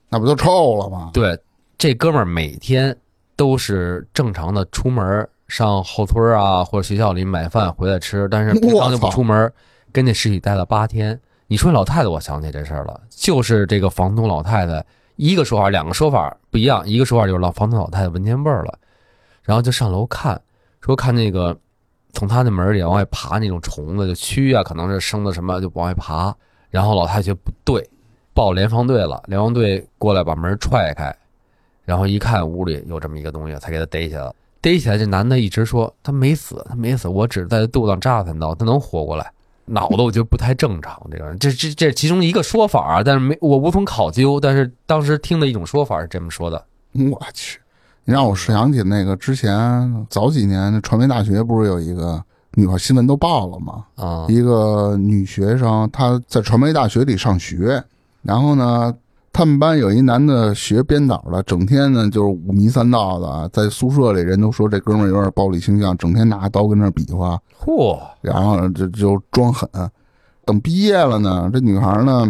[0.09, 1.11] 那不就臭了吗？
[1.13, 1.39] 对，
[1.77, 2.95] 这哥们儿每天
[3.35, 9.51] 都是正常的出门上后村啊或者学校里买饭回来吃，但是平常就不出门，
[9.91, 11.19] 跟那尸体待了八天。
[11.47, 14.83] 你说老太太，我想起这事儿了，就是这个房东老太太。
[15.17, 16.87] 一个说法，两个说法不一样。
[16.87, 18.79] 一个说法就是老房东老太太闻见味儿了，
[19.43, 20.41] 然后就上楼看，
[20.79, 21.55] 说看那个
[22.13, 26.35] 从他那门里往外爬那种虫子，就蛆啊，可能是生的什么，就往外爬。
[26.69, 27.87] 然后老太太觉得不对，
[28.33, 29.21] 报联防队了。
[29.27, 31.15] 联防队过来把门踹开，
[31.85, 34.35] 然后一看屋里有这么一个东西，才给他逮起来了。
[34.61, 39.31] 逮起来，这男的一直说他没死，他没死，我只是在肚子上扎了三刀，他能活过来。
[39.65, 46.63] 脑子我觉得不太正常，这个人，这这这其中一个说法啊，但是没我无从考究，但是当时听的一种说法是这么说的。
[46.93, 47.59] 我去，
[48.03, 52.21] 你让我想起那个之前早几年传媒大学不是有一个
[52.55, 53.85] 女孩新闻都报了吗？
[53.95, 57.81] 啊，一个女学生她在传媒大学里上学，
[58.21, 58.93] 然后呢。
[59.33, 67.97] 他们班有一男的学编导的，整天呢就是五迷三道的，在宿舍里人都说这哥们儿有点暴力倾向，整天拿刀跟那比划，嚯！
[68.19, 69.67] 然后就就装狠。
[70.43, 72.29] 等毕业了呢，这女孩呢，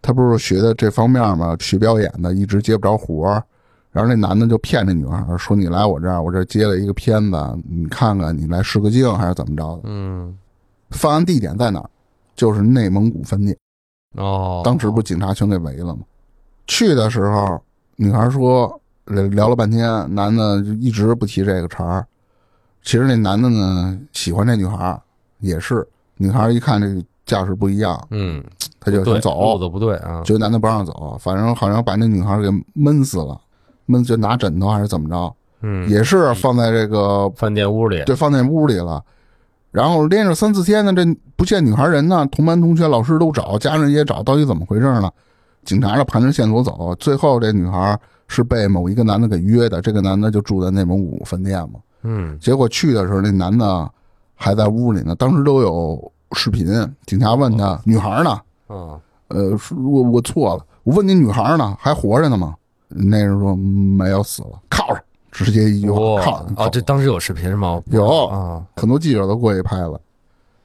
[0.00, 3.42] 她不是学的这方面嘛，学表演的，一直接不着活儿
[3.90, 10.32] 然后那男的就骗这女孩说：“你来我这儿，我这接了一个片子，你看看，你来试个镜还是怎么着的？”嗯，
[10.90, 11.90] 犯案地点在哪儿？
[12.36, 13.56] 就是内蒙古分店。
[14.16, 16.00] 哦，当时不警察全给围了吗？
[16.66, 17.62] 去的时候，
[17.96, 22.06] 女孩说聊了半天，男的就一直不提这个茬儿。
[22.82, 24.98] 其实那男的呢喜欢这女孩，
[25.38, 28.42] 也是女孩一看这个架势不一样，嗯，
[28.80, 33.40] 他就想走，路子不对啊，觉得男的不让走，反正好像把那女孩给闷死了，
[33.86, 39.04] 闷就拿枕头还是怎么着，嗯，也是放在这个饭店屋里，对，放在屋里了。
[39.70, 41.04] 然后连着三四天呢，这
[41.36, 45.10] 不见女孩人呢，同班同学、老师都找，家人也找，到底怎么回事呢？
[45.64, 49.80] 警察呢盘着线索走，最后这女孩是被某一个男的给约的。
[49.80, 51.80] 这个男的就住在内蒙古饭店嘛。
[52.02, 53.88] 嗯，结果去的时候，那男的
[54.34, 55.14] 还在屋里呢。
[55.14, 56.66] 当时都有视频。
[57.04, 58.30] 警察问他：“女孩呢？”
[58.68, 62.54] 啊，呃，我我错了，我问你女孩呢，还活着呢吗？
[62.88, 66.46] 那人说没有，死了，靠着，直接一句话铐。
[66.56, 67.80] 啊，这当时有视频是吗？
[67.86, 70.00] 有啊，很多记者都过去拍了。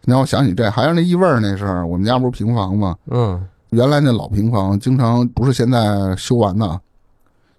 [0.06, 1.88] 让我想起这，还有那异味那事儿。
[1.88, 2.96] 我们家不是平房吗？
[3.10, 3.46] 嗯。
[3.72, 6.80] 原来那老平房经常不是现在修完的，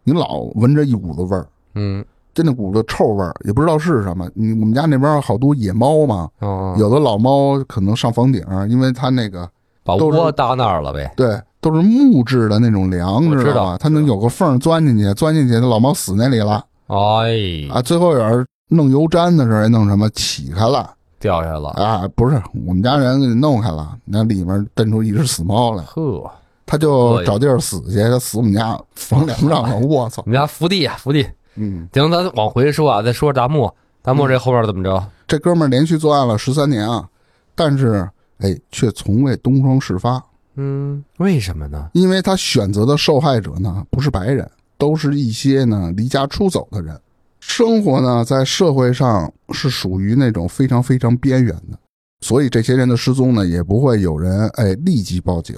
[0.02, 4.26] 你老闻着一股子味儿，嗯，就那股子臭味儿，也不知道是什么。
[4.32, 9.46] 你我们家那边好多野猫嘛，哦，有的老猫可能上房顶，因为它那个
[9.84, 13.76] 把窝搭那儿了呗，对，都是木质的那种梁，知道吧？
[13.78, 16.64] 它能有个缝钻进去，钻进去，那老猫死那里了。
[16.86, 20.92] 哎，啊，最后有人弄油毡的时候，弄什么起开了。
[21.18, 22.06] 掉下来了啊！
[22.14, 25.82] 不是，我们家人给弄开了，那里面蹬出一只死猫来。
[25.84, 26.30] 呵，
[26.66, 29.76] 他就找地儿死去，他死我们家房梁上了。
[29.78, 30.22] 我操！
[30.26, 31.26] 我们家福地啊，福地。
[31.54, 33.68] 嗯，行，咱往回说啊，再说达木，
[34.02, 35.02] 达木这后边怎么着？
[35.26, 37.08] 这哥们儿连续作案了十三年啊，
[37.54, 40.22] 但是哎，却从未东窗事发。
[40.56, 41.88] 嗯，为什么呢？
[41.94, 47.00] 因为他选择的受害者呢，不是白人，都是一些呢离家出走的人。
[47.38, 51.78] 生活呢，在社会上是属于那种非常非常边缘的，
[52.20, 55.56] 所以这些人的失踪呢，也不会有人哎立即报警。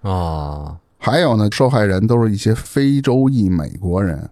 [0.00, 4.28] 啊，还有呢，受害人都是一些非洲裔美国人。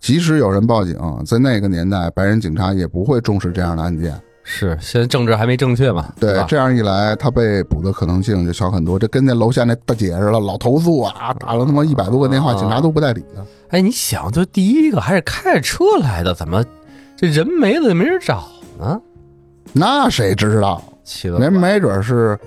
[0.00, 4.20] 即使有人报警，在那个年代，白人警察也不会重视这样的案件。
[4.42, 6.02] 是，现在政治还没正确嘛？
[6.02, 8.98] 吧，对这样一来，他被捕的可能性就小很多。
[8.98, 13.44] 这跟那楼下那大姐似的，老投诉啊，打了他妈一百多个电话，啊警察都不带理的。
[13.68, 16.64] 哎，你想，就第一个还是开着车来的，怎么
[17.16, 18.48] 这人没了也没人找
[18.78, 19.00] 呢？
[19.72, 20.82] 那谁知道？
[21.04, 22.38] 气得人没准是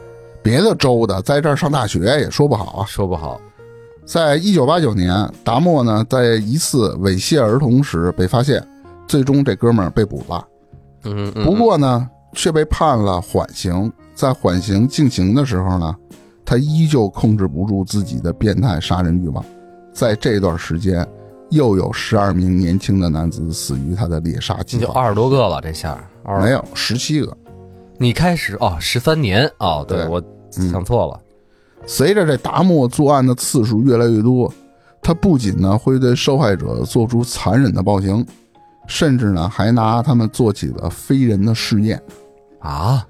[0.41, 2.85] 别的州的，在这儿上大学也说不好啊。
[2.85, 3.39] 说不好。
[4.05, 8.61] 在一九八九年，达莫呢在一次猥亵儿童时被发现，
[9.07, 10.45] 最终这哥们儿被捕了。
[11.03, 13.91] 嗯，嗯不过呢，却被判了缓刑。
[14.15, 15.95] 在缓刑进行的时候呢，
[16.45, 19.43] 他依旧控制不住自己的变态杀人欲望。
[19.91, 21.07] 在这段时间，
[21.49, 24.99] 又有十二名年轻的男子死于他的猎杀计划。
[24.99, 27.35] 二十多个了，这下二没有十七个。
[27.97, 30.21] 你开始哦，十三年哦，对对我
[30.57, 31.19] 嗯想错了。
[31.85, 34.51] 随着这达摩作案的次数越来越多，
[35.01, 38.25] 他不仅呢会对受害者做出残忍的暴行，
[38.87, 42.01] 甚至呢还拿他们做起了非人的试验。
[42.59, 43.05] 啊，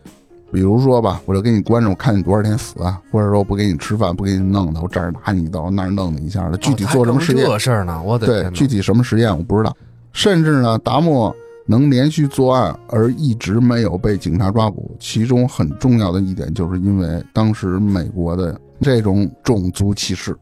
[0.52, 7.46] 比如说吧，我就给你关着，我看你多少天死啊，或者说不给你吃饭，不给你弄的，我这儿拿你一刀，那儿弄你一下的，具体做什么实验？
[7.46, 8.02] 哦这事儿呢？
[8.04, 9.76] 我的对，具体什么实验我不知道。
[10.12, 20.36] 甚至呢，达莫能连续作案而一直没有被警察抓捕，其中很重要的一点就是因为当时美国的这种种族歧视。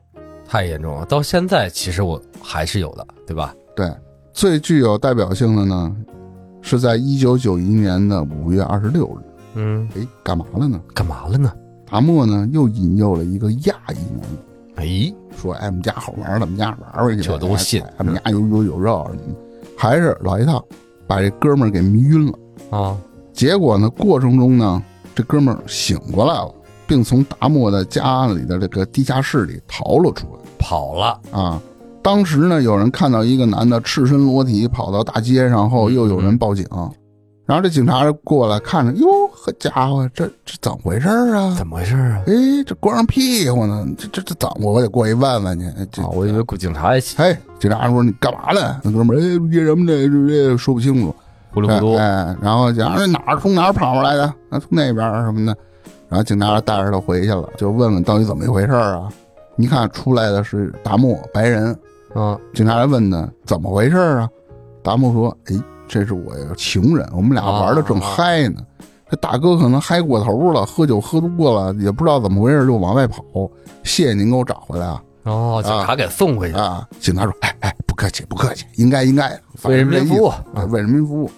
[0.48, 3.54] 太严重了，到现在其实我还是有的，对吧？
[3.76, 3.90] 对，
[4.34, 5.96] 最具有代表性的呢，
[6.62, 9.26] 是在一九九一年的五月二十六日。
[9.56, 10.80] 嗯，哎，干嘛了呢？
[10.94, 11.52] 干嘛了呢？
[11.86, 14.38] 达莫呢又引诱了一个亚裔男人。
[14.76, 19.12] 哎，说哎，我们家好玩儿，咱们家玩玩去，这都信他们家有有有肉，
[19.78, 20.64] 还是老一套，
[21.06, 22.40] 把这哥们儿给迷晕了。
[22.70, 22.98] 啊，
[23.34, 24.82] 结果呢，过程中呢，
[25.14, 26.56] 这哥们儿醒过来了，
[26.88, 31.62] 并从达莫的家里的这个地下室里逃了出来跑了，啊。
[32.04, 36.66] 当时呢，有人看到一个男的赤身裸体跑到大街上后，又有人报警，
[37.46, 41.54] 然后这警察就过来看着，哟，呵家伙，这这怎么回事儿啊？
[41.58, 42.24] 怎么回事啊？
[42.26, 42.34] 哎，
[42.66, 44.72] 这光着屁股呢，这这这怎么？
[44.72, 45.66] 我得过去问问去。
[46.02, 48.80] 啊，我以为警察也起嘿，警察说你干嘛呢？
[48.84, 51.14] 那哥们儿，哎，这什么这这这说不清楚，
[51.54, 54.24] 糊里糊涂，哎，然后警察说哪儿从哪儿跑出来的？
[54.50, 55.56] 啊，从那边什么的。
[56.10, 59.10] 然后警察带着他回去了，就问问到底怎么一回事儿啊？
[59.58, 61.78] 一看出来的是大漠，白人。
[62.16, 64.30] 嗯，警察来问呢怎么回事儿啊？
[64.84, 65.56] 达摩说：“哎，
[65.88, 68.62] 这是我情人，我们俩玩的正嗨呢。
[69.10, 73.24] 这大哥可能嗨过头了，喝酒喝多了，也不知道怎么回事，就往外跑。
[73.84, 75.04] 谢谢您给我找回来啊！
[75.24, 76.88] 哦，警察给送回去，啊！
[77.00, 80.32] 警察说：哎哎，不客气，不客气，应该应该，为人民服务
[80.70, 81.30] 为人民服务。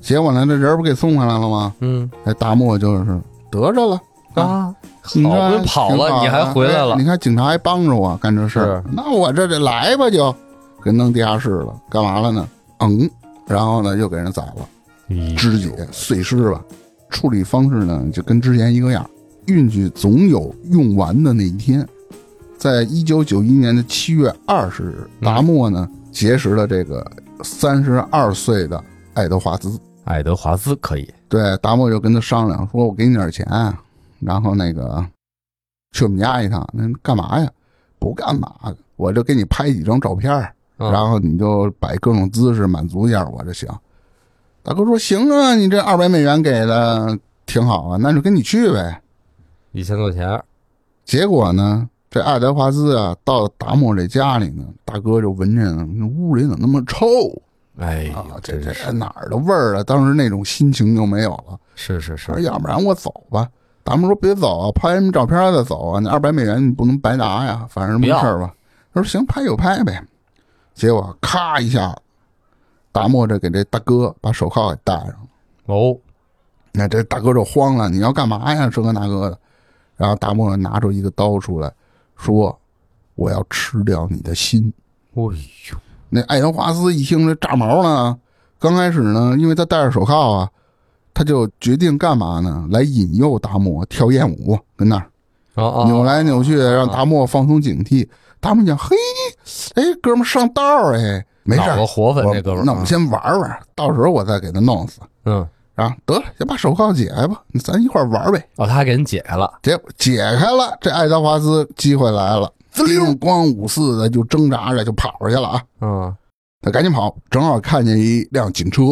[0.00, 1.74] 结果呢，这人不给送回来了吗？
[1.80, 4.00] 嗯哎，达莫就是得着了
[4.34, 4.74] 啊！
[5.26, 10.34] 啊，你跑了，你还回来了哎你，看警察还帮着我干这事儿，那我这得来吧就，
[10.84, 12.48] 给弄地下室了，干嘛了呢？
[12.78, 13.10] 嗯，
[13.46, 16.62] 然后呢又给人宰了，肢解碎尸吧。
[17.10, 19.08] 处理方式呢就跟之前一个样，
[19.46, 21.86] 运气总有用完的那一天。
[22.58, 27.08] 在一九九一年的七月二十日，嗯达莫呢结识了这个
[27.42, 28.82] 三十二岁的
[29.14, 29.78] 爱德华兹。
[30.04, 33.46] 爱德华兹可以，对，达莫就跟他商量说：“我给你点钱，
[34.20, 35.04] 然后那个
[35.92, 36.66] 去我们家一趟。
[36.72, 37.50] 那干嘛呀？
[37.98, 38.54] 不干嘛，
[38.94, 40.32] 我就给你拍几张照片
[40.76, 43.68] 然后你就摆各种姿势满足一下我就行。”
[44.62, 49.02] 大哥说：“行啊，你这二百美元给的挺好啊，那就跟你去呗。
[49.72, 50.40] 一千块钱，”
[51.04, 57.06] 结果呢，这爱德华兹啊，到达莫这家里呢，大哥就闻着那屋里怎么那么臭
[57.78, 58.38] 哎啊，？
[58.42, 59.82] 这这是哪儿的味儿啊？
[59.82, 61.58] 当时那种心情就没有了。
[61.74, 63.48] 是是是，要不然我走吧。
[63.84, 66.00] 达摩说别走啊，拍什么照片再走啊？
[66.00, 68.54] 那二百美元你不能白拿呀，反正没事儿吧？
[68.92, 70.02] 他说行，拍就拍呗。
[70.74, 71.96] 结果咔一下，
[72.92, 75.18] 达莫这给这大哥把手铐给戴上了。
[75.66, 75.96] 哦，
[76.72, 78.68] 那这大哥就慌了，你要干嘛呀？
[78.68, 79.38] 这个那个的。
[79.96, 81.72] 然后达莫拿出一个刀出来，
[82.16, 82.56] 说
[83.16, 84.72] ：“我要吃掉你的心。”
[85.14, 85.76] 哎呦，
[86.08, 88.16] 那爱德华兹一听这炸毛了，
[88.60, 90.48] 刚开始呢，因为他戴着手铐啊，
[91.12, 92.66] 他就决定干嘛呢？
[92.70, 95.06] 来引诱达摩跳艳舞，跟那儿
[95.86, 98.08] 扭来扭去，让达摩放松警惕。
[98.40, 98.94] 达摩讲：“嘿，
[99.74, 105.00] 哎，哥们儿上道儿哎，没事儿，活泛我这哥们儿，那我们先玩玩，到时候我再给他弄死。
[105.24, 105.44] 嗯，
[105.74, 108.48] 啊，得了，先把手铐解开吧，咱一块儿玩呗。
[108.56, 115.62] 哦，他还给人解开了，结果解开了，这爱德华兹机会来了，滋溜光五四的就挣扎着就跑出去了啊！
[115.80, 116.16] 嗯，
[116.62, 118.82] 他赶紧跑，正好看见一辆警车，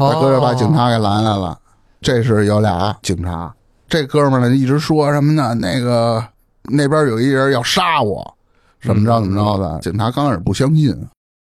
[0.00, 1.58] 大哥就把警察给拦来了。
[2.00, 3.54] 这是有俩警察，
[3.86, 5.54] 这哥们儿呢一直说什么呢？
[5.54, 6.24] 那个
[6.64, 8.34] 那边有一人要杀我，
[8.82, 9.78] 怎么着怎么着的。
[9.80, 10.96] 警察刚开始不相信，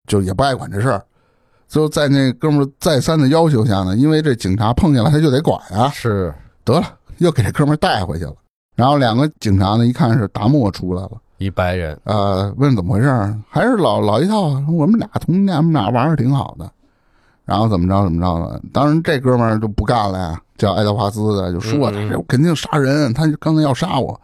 [0.08, 1.04] 就也不爱管这事儿。
[1.68, 6.32] 最后在那哥们儿再三的要求下呢，因为这警察碰见了他就得管啊，是
[6.64, 6.86] 得了，
[7.18, 8.36] 又给这哥们儿带回去了。
[8.76, 16.72] 然后两个警察呢，一看是达莫出来了，一白人，呃，问怎么回事儿，还是老老一套啊，我们俩同年，我们俩玩的挺好的。
[17.46, 24.20] 然后怎么着怎么着的，当然这哥们儿就不干了呀，叫爱德华兹的就说嗯嗯他肯定杀人，他刚才要杀我。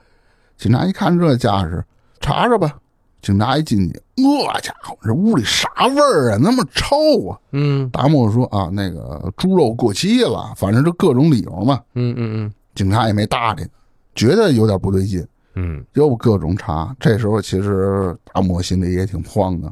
[0.57, 1.83] 警察一看这架势，
[2.19, 2.75] 查查吧。
[3.21, 6.37] 警察一进去，我家伙，这屋里啥味儿啊？
[6.41, 6.95] 那么臭
[7.27, 7.37] 啊！
[7.51, 11.81] 嗯达莫说啊，那个猪肉过期了，反正就各种理由嘛。
[11.95, 13.67] 嗯嗯警察也没搭理，
[14.15, 15.21] 觉得有点不对劲，
[15.55, 16.95] 嗯又各种查。
[16.97, 19.69] 这时候其实达莫心里也挺慌的。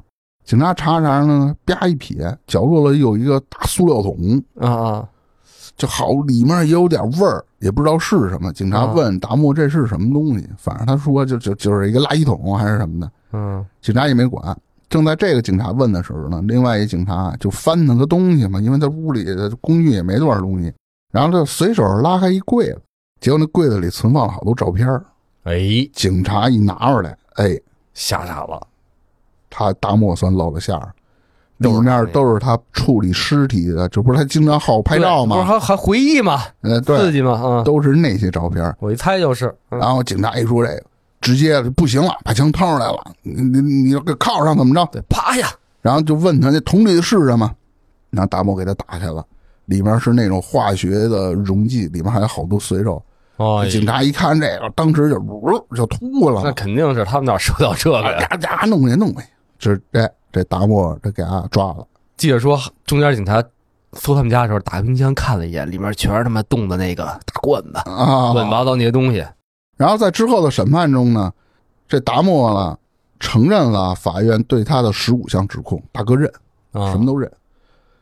[0.48, 5.10] 警察查查呢，啪一撇，角落里有一个大塑料桶，嗯啊啊，
[5.76, 8.52] 就好里面也有点味儿，也不知道是什么。
[8.54, 13.12] 警察问达莫这是什么东西，反正他说就就就是一个垃圾桶还是什么的。
[13.34, 14.58] 嗯警察也没管。
[14.88, 20.74] 正在这个警察问的时候呢，另外一警察就翻那个东西嘛，因为他屋里的公寓也没多少东西，
[21.12, 22.82] 然后就随手拉开一柜子，
[23.20, 25.06] 结果那柜子里存放了好多照片儿。
[25.43, 25.60] 哎，
[25.91, 27.60] 警察一拿出来，哎，
[27.93, 28.66] 吓傻了，
[29.50, 30.91] 他大漠算露了馅儿，
[31.58, 35.48] 里面都是他处理尸体的，这不是他经常好拍照吗不是？
[35.48, 37.64] 还还回忆吗，呃，刺，激嘛啊！
[37.64, 38.76] 都是那些照片。
[38.80, 40.84] 我一猜就是，嗯然后警察一说这个，
[41.22, 44.88] 直接不行了，把枪掏出来了，你你你要给铐上怎么着？
[44.91, 45.48] 对，啪呀，
[45.82, 47.52] 然后就问他那桶里的是什么，
[48.12, 49.26] 然后大漠给他打开了，
[49.66, 53.02] 里面是那种化学的溶剂，里面还有好多碎肉。
[53.38, 58.28] 哦，警察一看这个，当时就呜就吐了，那肯定是他们哪收到这个呀？
[58.28, 59.22] 家家弄去弄去，
[59.58, 61.86] 这这这大漠这给他抓了。
[62.16, 63.43] 记者说，中间警察
[63.93, 69.26] 搜他们家的时候，打开冰箱看了一眼，里面全是他妈冻的那个大罐子，啊，乱七八糟那些东西。
[69.76, 71.32] 然后在之后的审判中呢，
[71.88, 72.78] 这达莫了
[73.20, 76.32] 承认了法院对他的十五项指控，大哥认，
[76.72, 77.32] 啊，什么都认，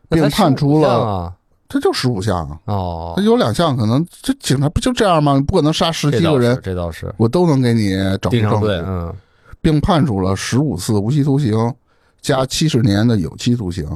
[0.08, 1.32] 并判处了，啊。
[1.68, 2.58] 这就十五项啊。
[2.66, 5.42] 哦他，有两项可能，这警察不就这样吗？
[5.46, 7.92] 不可能杀十这倒是七个人，这倒是我都能给你
[8.22, 9.12] 找证据，嗯，
[9.60, 11.74] 并判处了十五次无期徒刑
[12.20, 13.86] 加七十年的有期徒刑。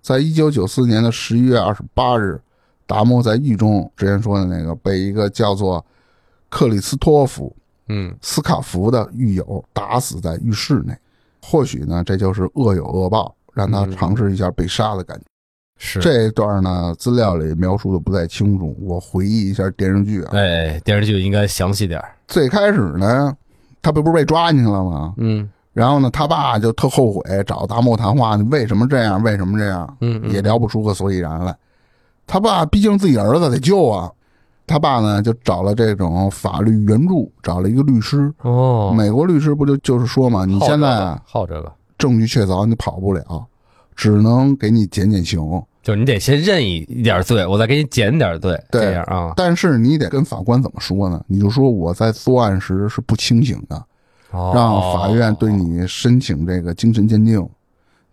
[0.00, 2.40] 在一九九四年的十一月二十八日，
[2.86, 5.84] 达摩在狱中之前说的那个被一个叫做
[6.48, 7.54] 克里斯托弗
[7.88, 10.96] 嗯，斯卡福的狱友打死在浴室内。
[11.40, 15.24] 或许呢，这就是恶有恶报，让他嗯尝试一下被杀的感觉。
[15.78, 20.30] 是这段呢，资料里描述的不太清楚，我回忆一下电视剧啊。
[20.32, 23.36] 哎，电视剧应该详细点儿最开始呢，
[23.82, 25.12] 他不不是被抓进去了吗？
[25.18, 29.22] 嗯然后呢，他爸就特后悔，找达莫谈话，你为什么这样？
[29.22, 29.96] 为什么这样？
[30.00, 31.56] 嗯，嗯也聊不出个所以然来。
[32.26, 34.10] 他爸毕竟自己儿子得救啊，
[34.66, 38.30] 他爸呢就找了这种法律援助，找了一个律师。
[38.42, 43.24] 哦，美国律师不就就是说嘛，你现在啊好这个，证据确凿，你跑不了，
[43.96, 45.40] 只能给你减减刑。
[45.82, 51.22] 就是你得先认一一点罪，我再给你减点罪，对这样啊，但是你得跟法官怎么说呢？
[51.26, 53.84] 你就说我在作案时是不清醒的，
[54.30, 57.48] 哦让法院对你申请这个精神鉴定。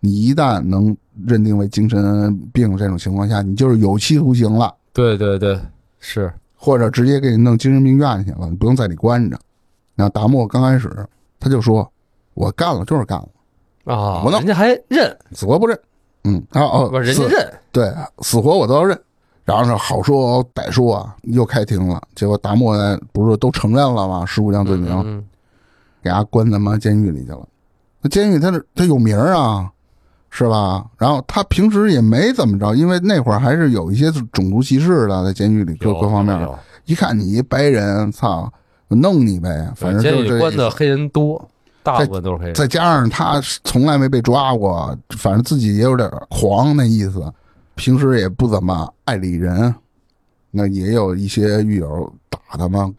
[0.02, 0.96] 你一旦能
[1.26, 5.60] 认定为精神病这种情况下，你就是有期徒刑了，对对对，
[5.98, 9.38] 是或者直接给你弄精神病院去了，你不用在里关着。
[9.94, 10.90] 那达莫刚开始
[11.38, 11.86] 他就说
[12.32, 15.78] ：“我干了就是干了，啊，我弄人家还认，死活不认。”
[16.24, 18.98] 嗯，啊哦，不人家认，对，死活我都要认。
[19.44, 22.00] 然后是，好说歹说啊，又开庭了。
[22.14, 24.24] 结果达莫呢，不是都承认了吗？
[24.24, 25.24] 十五项罪名，嗯
[26.02, 27.46] 给他关他妈监狱里去了。
[28.00, 29.70] 那监狱他是他有名儿啊，
[30.30, 30.84] 是吧？
[30.96, 36.58] 然后他平时也没怎么着，因为那会儿还是有一些种族歧视的，在监狱里各各方面的。
[36.84, 38.50] 一看你一白人，操，
[38.88, 40.34] 弄你呗，反正监狱就是这意思。
[40.34, 41.48] 里关的黑人多，
[41.82, 42.54] 大部分都是黑人。
[42.54, 47.32] 再加上他从来没被抓过，反正自己也有点狂那意思，
[47.74, 49.74] 平时也不怎么爱理人。
[50.50, 52.92] 那也有一些狱友打他嘛。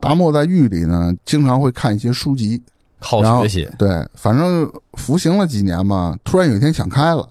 [0.00, 2.62] 达莫在狱里呢，经常会看一些书籍，
[2.98, 7.26] 好学习，对，反正服刑了几年嘛，突然有一天想开了，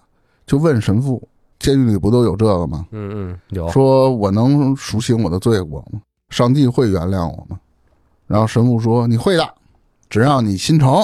[0.47, 1.21] 就问神父
[1.59, 2.85] ：“监狱里不都有这个吗？
[2.91, 6.01] 嗯嗯，有说我能赎清我的罪过吗？
[6.29, 7.59] 上帝会原谅我吗？”
[8.25, 9.47] 然后神父说：“你会的，
[10.13, 11.03] 只要你心诚。”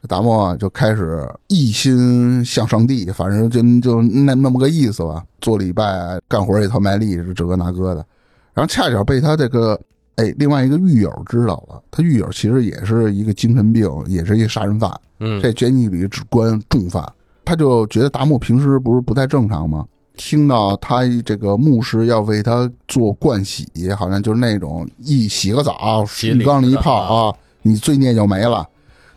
[0.00, 5.22] 这达莫啊就开始一心向上帝，反正就就那那么个意思吧。
[5.38, 8.06] 做礼拜，干活也特卖力，是这个那个的。
[8.54, 9.78] 然后恰巧被他这个
[10.14, 14.90] 哎另外一个狱友知道了，他狱友其实也是一个精神病，也是一个杀人犯。
[15.20, 17.04] 嗯这监狱里只关重犯，
[17.44, 19.84] 他就觉得达摩平时不是不太正常吗？
[20.16, 27.34] 听到他这个牧师要为他做盥洗，好像就是那种一洗个澡，洗浴缸里一泡啊，
[27.68, 28.66] 你罪孽就没了。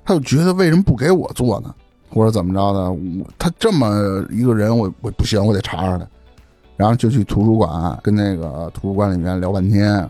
[0.04, 1.74] 他就觉得为什么不给我做呢？
[2.10, 2.92] 或者怎么着呢？
[2.92, 6.06] 我他这么一个人，我我不行，我得查查他。
[6.76, 10.10] 然后就去图书馆跟那个图书馆里面聊半天，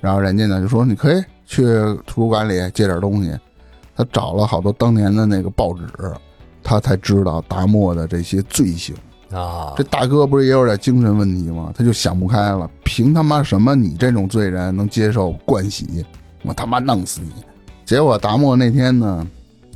[0.00, 1.64] 然后人家呢就说你可以去
[2.06, 3.32] 图书馆里借点东西。
[3.96, 5.82] 他找了好多当年的那个报纸，
[6.62, 8.94] 他才知道达莫的这些罪行。
[9.32, 11.72] 啊这，大哥不是也有点精神问题吗？
[11.74, 16.06] 他就想不开了，凭他妈什么你这种罪人能接受灌洗？
[16.42, 17.32] 我他妈弄死你！
[17.86, 19.24] 结果达摩那天呢，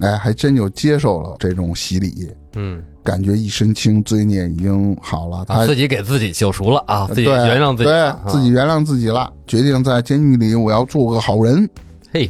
[0.01, 5.45] 哎，还真就接受了这种洗礼，嗯，感觉一身轻，罪孽已经好了。
[5.47, 11.71] 他啊，自己给自己救赎了啊，自己原谅自己对了，自己原谅自己了，决定在监狱里我要做个好人。
[12.13, 12.29] 嘿，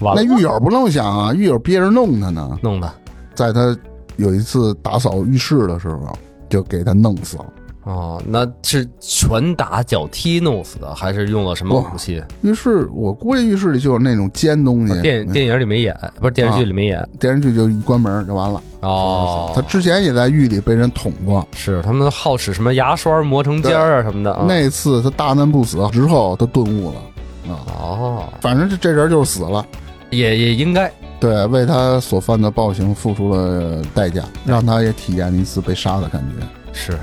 [0.00, 2.92] 那，狱友不能想啊，狱友憋着弄他呢，弄的
[3.32, 3.76] 在他
[4.16, 6.18] 有一次打扫浴室的时候，
[6.48, 7.46] 就给他弄死了。
[7.84, 12.22] 哦，那是拳打脚踢弄死的，还是用了什么武器？
[12.42, 15.00] 浴室，我估计浴室里就有那种尖东西。
[15.00, 18.62] 电电影里没演，不是电视剧里没演电视剧就一关门就完了。
[18.80, 19.50] 哦。
[19.54, 24.44] 他之前也在狱里被人捅过，是他们好使什么牙刷磨成尖儿啊什么的啊。
[24.46, 27.56] 那次他大难不死之后，他顿悟了啊。
[27.80, 29.64] 哦，反正这这人就是死了，
[30.10, 36.46] 也也应该对，为他所犯的暴行付出了代价，让他也体验了一次被杀的感觉。
[36.74, 36.98] 是。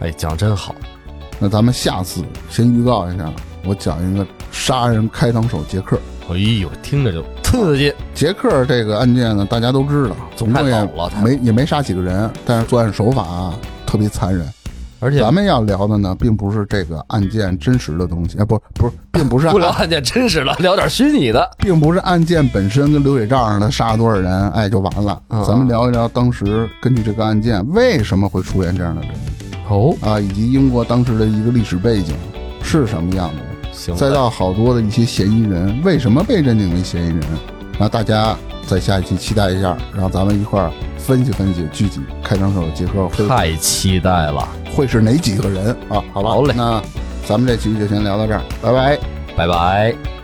[0.00, 0.74] 哎，讲真好，
[1.38, 3.32] 那咱们下次先预告一下，
[3.64, 5.98] 我讲一个杀人开膛手杰克。
[6.28, 7.92] 哎呦，听着就刺激。
[8.14, 13.54] 杰克这个案件呢，大家都知道，总共也了没也没杀几个人，但是作案手法啊
[13.86, 14.46] 特别残忍。
[14.98, 21.48] 而且咱们要聊的呢，并不是这个案件真实的东西，哎，不，不是，并不是 案，不聊案件真实了，聊点虚拟的。
[21.58, 25.22] 并不是案件本身跟流水账上的杀了多少人，哎，就完了。
[25.28, 29.10] 嗯咱们聊一聊当时根据这个案件为什么会出现这样的人
[29.68, 32.14] 哦，啊，以及英国当时的一个历史背景
[32.62, 37.20] 是什么样的，行吧，再到好多的一些嫌疑人为什么被认定为嫌疑人，
[37.78, 38.36] 那大家
[38.66, 46.02] 在下一期期待一下，然后咱们一块儿分析分析具体开膛手杰克会太期待了，会是哪几个人啊？
[46.12, 46.82] 好吧，好嘞那
[47.26, 48.98] 咱们这期就先聊到这儿，拜拜。
[49.36, 50.15] 拜拜。